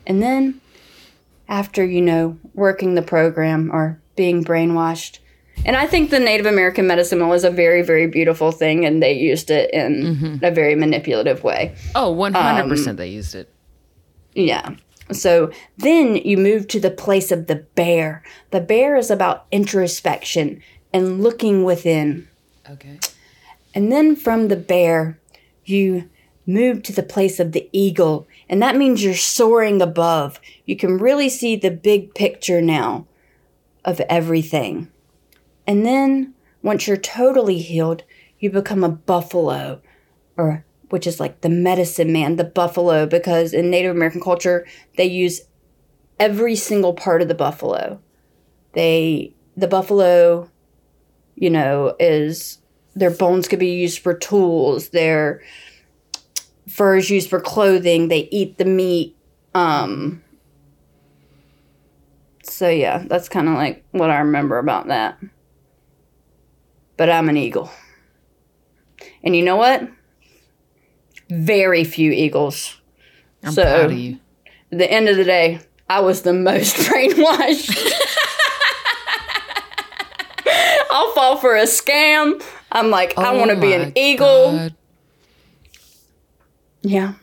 [0.07, 0.61] and then
[1.47, 5.19] after you know working the program or being brainwashed,
[5.65, 9.01] and I think the Native American medicine wheel is a very, very beautiful thing, and
[9.01, 11.75] they used it in a very manipulative way.
[11.93, 13.53] oh, 100% um, they used it.
[14.33, 14.75] Yeah.
[15.11, 18.23] So then you move to the place of the bear.
[18.51, 20.61] The bear is about introspection
[20.93, 22.27] and looking within.
[22.69, 22.99] Okay.
[23.73, 25.19] And then from the bear,
[25.65, 26.09] you
[26.45, 28.27] move to the place of the eagle.
[28.49, 30.39] And that means you're soaring above.
[30.65, 33.07] You can really see the big picture now
[33.85, 34.91] of everything.
[35.65, 38.03] And then once you're totally healed,
[38.39, 39.81] you become a buffalo
[40.37, 44.67] or which is like the medicine man, the buffalo, because in Native American culture,
[44.97, 45.41] they use
[46.19, 47.99] every single part of the buffalo.
[48.73, 50.49] They, the buffalo,
[51.41, 52.59] you know, is
[52.95, 55.41] their bones could be used for tools, their
[56.69, 59.17] fur is used for clothing, they eat the meat.
[59.55, 60.21] Um,
[62.43, 65.17] so yeah, that's kind of like what I remember about that.
[66.95, 67.71] But I'm an eagle.
[69.23, 69.89] And you know what?
[71.29, 72.79] Very few eagles.
[73.43, 74.19] I'm So- proud of you.
[74.71, 77.75] At the end of the day, I was the most brainwashed.
[80.91, 82.43] I'll fall for a scam.
[82.71, 84.51] I'm like, I Oh want to be an eagle.
[84.51, 84.75] God.
[86.83, 87.13] Yeah.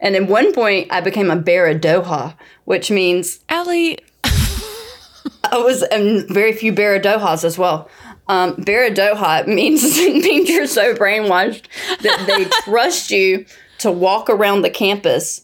[0.00, 6.52] And at one point, I became a Baradoha, which means Ali, I was and very
[6.52, 7.88] few Baradohas as well.
[8.28, 11.66] Um, Baradoha means means you're so brainwashed
[12.00, 13.46] that they trust you
[13.78, 15.42] to walk around the campus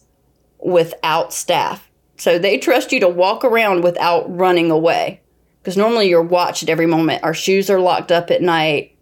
[0.59, 1.89] without staff.
[2.17, 5.21] So they trust you to walk around without running away.
[5.69, 7.23] Because normally you're watched at every moment.
[7.23, 8.97] Our shoes are locked up at night.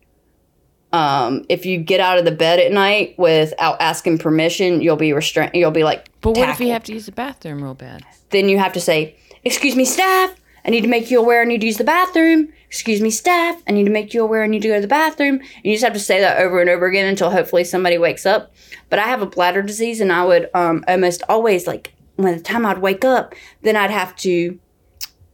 [0.93, 5.13] um, if you get out of the bed at night without asking permission, you'll be
[5.13, 5.53] restrained.
[5.55, 6.67] You'll be like, But what if tackled.
[6.67, 8.03] you have to use the bathroom real bad?
[8.31, 9.15] then you have to say,
[9.45, 10.35] "Excuse me, staff.
[10.65, 12.49] I need to make you aware I need to use the bathroom.
[12.67, 13.63] Excuse me, staff.
[13.69, 15.73] I need to make you aware I need to go to the bathroom." And you
[15.75, 18.53] just have to say that over and over again until hopefully somebody wakes up.
[18.91, 22.43] But I have a bladder disease, and I would um, almost always like when the
[22.43, 24.59] time I'd wake up, then I'd have to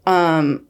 [0.04, 0.66] um,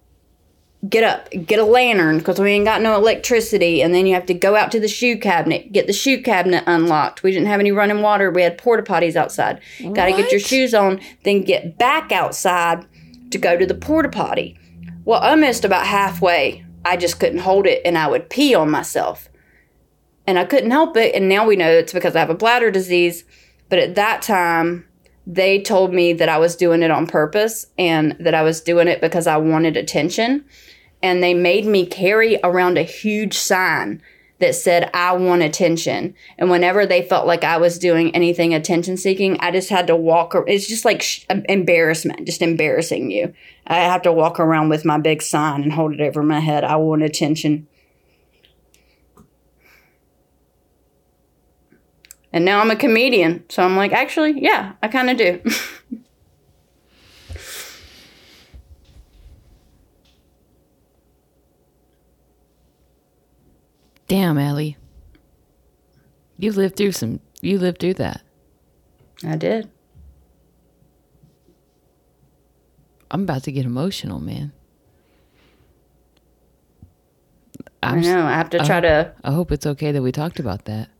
[0.88, 4.26] get up, get a lantern because we ain't got no electricity, and then you have
[4.26, 7.22] to go out to the shoe cabinet, get the shoe cabinet unlocked.
[7.22, 8.30] We didn't have any running water.
[8.30, 9.60] We had porta potties outside.
[9.80, 12.86] Got to get your shoes on, then get back outside
[13.30, 14.58] to go to the porta potty.
[15.04, 19.28] Well, almost about halfway, I just couldn't hold it, and I would pee on myself,
[20.26, 21.14] and I couldn't help it.
[21.14, 23.24] And now we know it's because I have a bladder disease.
[23.68, 24.86] But at that time,
[25.26, 28.88] they told me that I was doing it on purpose and that I was doing
[28.88, 30.44] it because I wanted attention.
[31.02, 34.02] And they made me carry around a huge sign
[34.42, 36.14] that said, I want attention.
[36.36, 39.94] And whenever they felt like I was doing anything attention seeking, I just had to
[39.94, 40.34] walk.
[40.48, 43.32] It's just like sh- embarrassment, just embarrassing you.
[43.68, 46.64] I have to walk around with my big sign and hold it over my head.
[46.64, 47.68] I want attention.
[52.32, 53.44] And now I'm a comedian.
[53.48, 55.40] So I'm like, actually, yeah, I kind of do.
[64.12, 64.76] Damn, Ali.
[66.36, 67.20] You lived through some.
[67.40, 68.20] You lived through that.
[69.26, 69.70] I did.
[73.10, 74.52] I'm about to get emotional, man.
[77.82, 78.26] I I'm, s- know.
[78.26, 79.14] I have to try to.
[79.24, 80.90] I hope it's okay that we talked about that.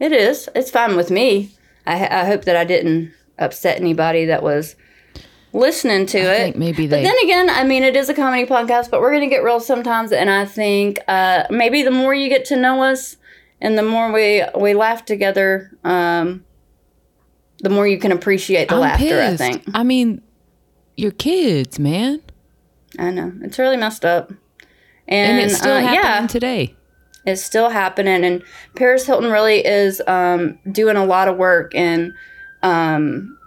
[0.00, 0.48] It is.
[0.54, 1.50] It's fine with me.
[1.86, 4.74] I, I hope that I didn't upset anybody that was
[5.52, 6.38] listening to it.
[6.38, 9.28] think maybe But then again, I mean, it is a comedy podcast, but we're going
[9.28, 10.12] to get real sometimes.
[10.12, 13.16] And I think uh, maybe the more you get to know us
[13.60, 16.44] and the more we, we laugh together, um,
[17.60, 19.64] the more you can appreciate the I'm laughter, I think.
[19.74, 20.22] I mean,
[20.96, 22.22] your kids, man,
[22.98, 23.32] I know.
[23.42, 24.30] It's really messed up.
[25.08, 26.26] And, and, it's still uh, happening yeah.
[26.26, 26.76] today.
[27.24, 28.42] is still happening and
[28.76, 32.12] paris hilton really is um, doing a lot of work and
[32.62, 33.37] um,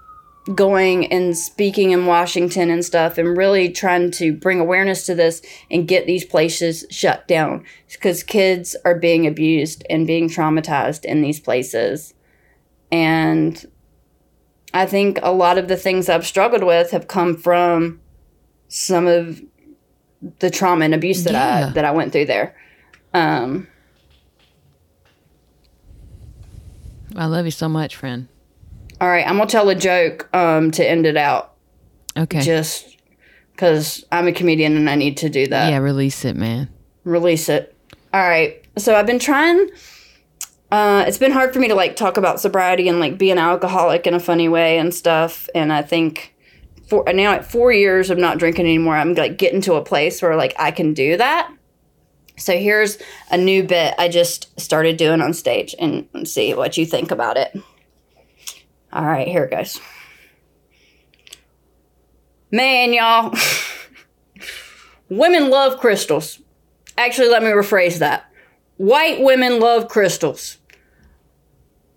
[0.55, 5.41] going and speaking in washington and stuff and really trying to bring awareness to this
[5.69, 11.21] and get these places shut down because kids are being abused and being traumatized in
[11.21, 12.13] these places
[12.91, 13.65] and
[14.73, 17.99] i think a lot of the things i've struggled with have come from
[18.67, 19.41] some of
[20.39, 21.67] the trauma and abuse that Yeah.
[21.67, 22.55] i that i went through there
[23.13, 23.67] um,
[27.15, 28.29] I love you so much, friend.
[29.01, 31.55] All right, I'm gonna tell a joke um, to end it out,
[32.15, 32.39] Okay.
[32.41, 32.97] just
[33.51, 35.71] because I'm a comedian and I need to do that.
[35.71, 36.69] yeah, release it, man.
[37.03, 37.75] Release it.
[38.13, 38.63] All right.
[38.77, 39.69] So I've been trying.
[40.71, 43.37] Uh, it's been hard for me to like talk about sobriety and like be an
[43.39, 45.49] alcoholic in a funny way and stuff.
[45.55, 46.35] And I think
[46.87, 50.21] for now at four years of not drinking anymore, I'm like getting to a place
[50.21, 51.51] where like I can do that.
[52.37, 52.97] So here's
[53.31, 57.35] a new bit I just started doing on stage and see what you think about
[57.37, 57.59] it.
[58.93, 59.79] All right, here it goes.
[62.51, 63.33] Man, y'all,
[65.09, 66.39] women love crystals.
[66.97, 68.25] Actually, let me rephrase that.
[68.77, 70.57] White women love crystals.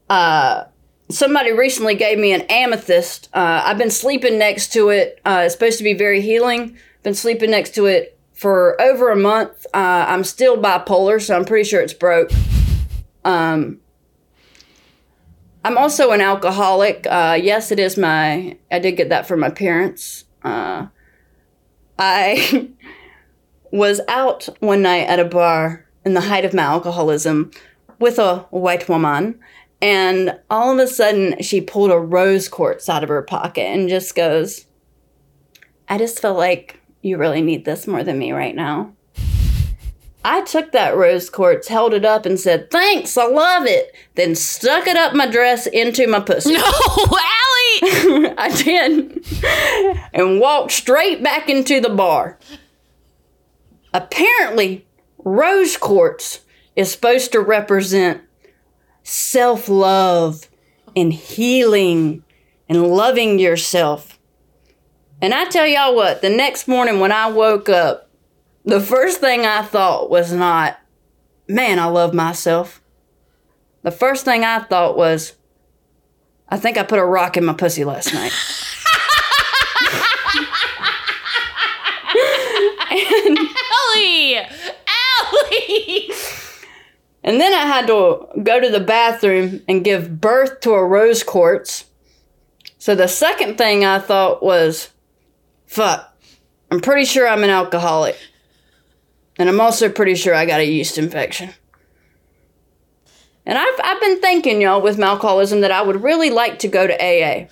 [0.08, 0.64] Uh,
[1.10, 3.28] somebody recently gave me an amethyst.
[3.32, 5.20] Uh, I've been sleeping next to it.
[5.24, 6.76] Uh, it's supposed to be very healing.
[7.02, 9.66] Been sleeping next to it for over a month.
[9.74, 12.30] Uh, I'm still bipolar, so I'm pretty sure it's broke.
[13.24, 13.80] Um,
[15.64, 17.06] I'm also an alcoholic.
[17.08, 18.58] Uh, yes, it is my.
[18.70, 20.26] I did get that from my parents.
[20.42, 20.88] Uh,
[21.98, 22.70] I
[23.72, 27.50] was out one night at a bar in the height of my alcoholism
[27.98, 29.40] with a white woman,
[29.80, 33.88] and all of a sudden she pulled a rose quartz out of her pocket and
[33.88, 34.66] just goes,
[35.88, 38.93] I just feel like you really need this more than me right now.
[40.24, 43.94] I took that rose quartz, held it up, and said, Thanks, I love it.
[44.14, 46.54] Then stuck it up my dress into my pussy.
[46.54, 48.34] No, Ali.
[48.38, 50.08] I did.
[50.14, 52.38] and walked straight back into the bar.
[53.92, 54.86] Apparently,
[55.18, 56.40] rose quartz
[56.74, 58.22] is supposed to represent
[59.02, 60.48] self love
[60.96, 62.24] and healing
[62.68, 64.18] and loving yourself.
[65.20, 68.03] And I tell y'all what, the next morning when I woke up,
[68.64, 70.78] the first thing I thought was not,
[71.48, 72.80] man, I love myself.
[73.82, 75.34] The first thing I thought was,
[76.48, 78.32] I think I put a rock in my pussy last night.
[82.90, 84.38] Ali.
[84.38, 86.10] Ali.
[87.22, 91.22] And then I had to go to the bathroom and give birth to a rose
[91.22, 91.86] quartz.
[92.78, 94.90] So the second thing I thought was,
[95.66, 96.14] fuck,
[96.70, 98.16] I'm pretty sure I'm an alcoholic.
[99.38, 101.54] And I'm also pretty sure I got a yeast infection.
[103.46, 106.86] And I've, I've been thinking, y'all, with alcoholism that I would really like to go
[106.86, 107.48] to AA.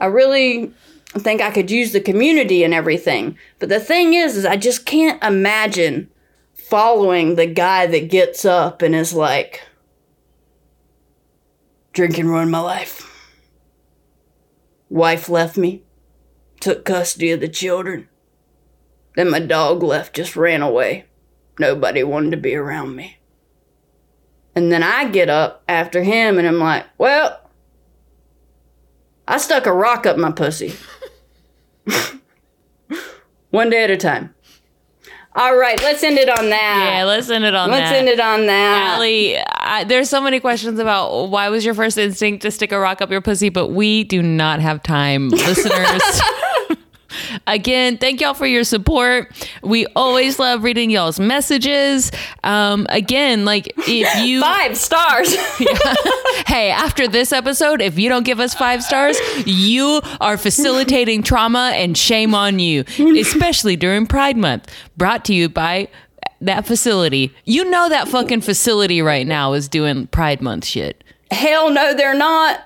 [0.00, 0.72] I really
[1.10, 3.38] think I could use the community and everything.
[3.58, 6.10] But the thing is, is I just can't imagine
[6.54, 9.62] following the guy that gets up and is like,
[11.92, 13.04] drinking ruined my life.
[14.88, 15.82] Wife left me,
[16.60, 18.08] took custody of the children.
[19.16, 21.06] Then my dog left, just ran away.
[21.58, 23.18] Nobody wanted to be around me.
[24.54, 27.40] And then I get up after him and I'm like, well,
[29.26, 30.74] I stuck a rock up my pussy.
[33.50, 34.34] One day at a time.
[35.34, 36.94] All right, let's end it on that.
[36.96, 37.76] Yeah, let's end it on that.
[37.78, 38.96] let's end it on that.
[38.96, 42.78] Ali, I, there's so many questions about why was your first instinct to stick a
[42.80, 46.20] rock up your pussy, but we do not have time, listeners.
[47.46, 49.32] Again, thank y'all for your support.
[49.62, 52.10] We always love reading y'all's messages.
[52.44, 55.34] Um, again, like if you Five stars.
[56.46, 61.72] hey, after this episode, if you don't give us five stars, you are facilitating trauma
[61.74, 64.72] and shame on you, especially during Pride Month.
[64.96, 65.88] Brought to you by
[66.40, 67.34] that facility.
[67.44, 71.02] You know that fucking facility right now is doing Pride Month shit.
[71.30, 72.60] Hell no, they're not.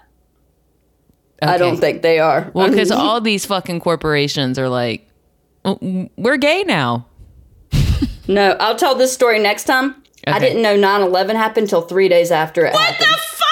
[1.43, 2.51] I don't think they are.
[2.55, 5.09] Well, because all these fucking corporations are like,
[5.65, 7.07] "Oh, we're gay now.
[8.29, 9.97] no, I'll tell this story next time.
[10.27, 13.01] I didn't know 9 11 happened until three days after it happened.
[13.01, 13.43] The fuck?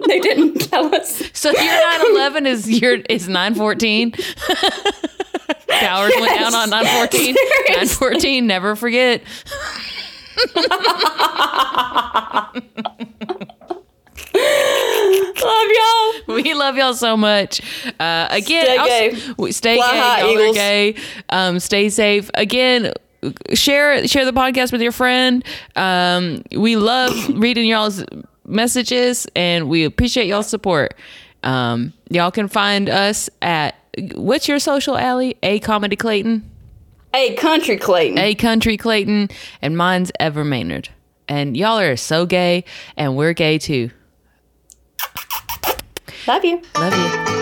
[0.06, 1.22] they didn't tell us.
[1.32, 4.12] So your 9/11 is your is 914.
[5.80, 7.34] Towers went down on 9 14.
[7.76, 9.22] 9 14, Never forget.
[15.42, 16.34] Love y'all.
[16.36, 17.60] We love y'all so much.
[17.98, 19.50] Uh, again, Stay I'll- gay.
[19.52, 19.98] Stay Fly gay.
[19.98, 20.94] high, y'all are gay.
[21.30, 22.30] Um, stay safe.
[22.34, 22.92] Again,
[23.54, 25.44] share share the podcast with your friend.
[25.76, 28.04] Um, we love reading y'all's
[28.46, 30.94] messages, and we appreciate y'all's support.
[31.42, 33.76] Um, y'all can find us at
[34.14, 35.36] what's your social Ali?
[35.42, 36.48] A comedy Clayton,
[37.14, 38.18] A Country Clayton.
[38.18, 39.30] A country Clayton,
[39.62, 40.88] and mine's Ever Mainard.
[41.28, 42.64] And y'all are so gay,
[42.96, 43.90] and we're gay too.
[46.26, 46.62] Love you.
[46.76, 47.40] Love you.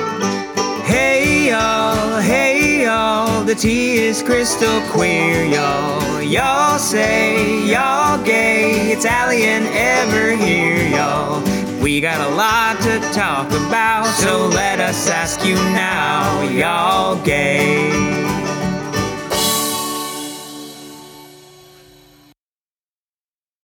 [0.85, 6.23] Hey y'all, hey y'all, the tea is crystal clear, y'all.
[6.23, 11.43] Y'all say y'all gay, it's Ali and Ever here, y'all.
[11.83, 18.09] We got a lot to talk about, so let us ask you now, y'all gay.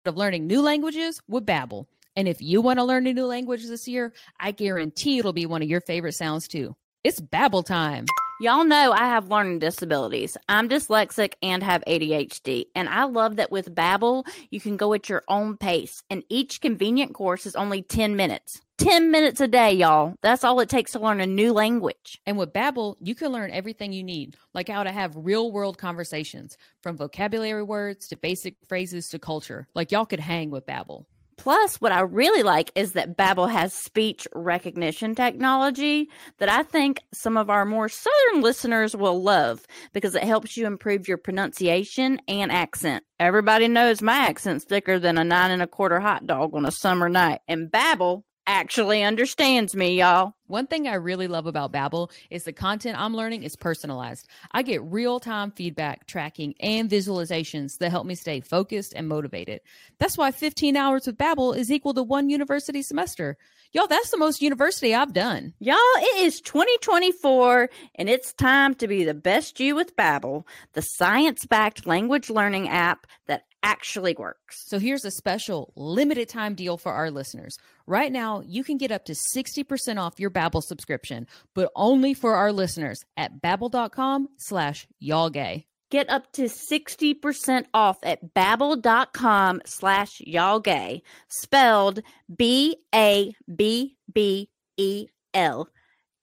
[0.06, 1.86] of learning new languages with Babbel.
[2.16, 5.46] And if you want to learn a new language this year, I guarantee it'll be
[5.46, 6.76] one of your favorite sounds too.
[7.04, 8.06] It's Babbel time.
[8.42, 10.38] Y'all know I have learning disabilities.
[10.48, 15.10] I'm dyslexic and have ADHD, and I love that with Babbel, you can go at
[15.10, 18.62] your own pace, and each convenient course is only 10 minutes.
[18.78, 20.14] 10 minutes a day, y'all.
[20.22, 22.22] That's all it takes to learn a new language.
[22.26, 26.58] And with Babbel, you can learn everything you need, like how to have real-world conversations,
[26.82, 29.68] from vocabulary words to basic phrases to culture.
[29.76, 31.04] Like y'all could hang with Babbel.
[31.40, 37.02] Plus, what I really like is that Babbel has speech recognition technology that I think
[37.14, 42.20] some of our more southern listeners will love because it helps you improve your pronunciation
[42.28, 43.06] and accent.
[43.22, 46.72] Everybody knows my accent's thicker than a nine and a quarter hot dog on a
[46.72, 50.34] summer night, and Babbel actually understands me, y'all.
[50.48, 54.28] One thing I really love about Babbel is the content I'm learning is personalized.
[54.52, 59.62] I get real-time feedback, tracking, and visualizations that help me stay focused and motivated.
[60.00, 63.38] That's why 15 hours with Babbel is equal to one university semester.
[63.72, 65.54] Y'all, that's the most university I've done.
[65.60, 70.44] Y'all, it is 2024 and it's time to be the best you with Babbel,
[70.74, 74.64] the science-backed language learning app that actually works.
[74.68, 77.58] So here's a special limited time deal for our listeners.
[77.88, 82.36] Right now, you can get up to 60% off your Babbel subscription, but only for
[82.36, 85.66] our listeners at babbel.com slash y'all gay.
[85.92, 92.02] Get up to 60% off at babbel.com slash y'all gay, spelled
[92.36, 93.36] B-A-B-B-E-L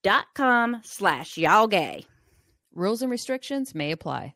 [0.04, 2.06] dot com slash y'all gay.
[2.72, 4.35] Rules and restrictions may apply.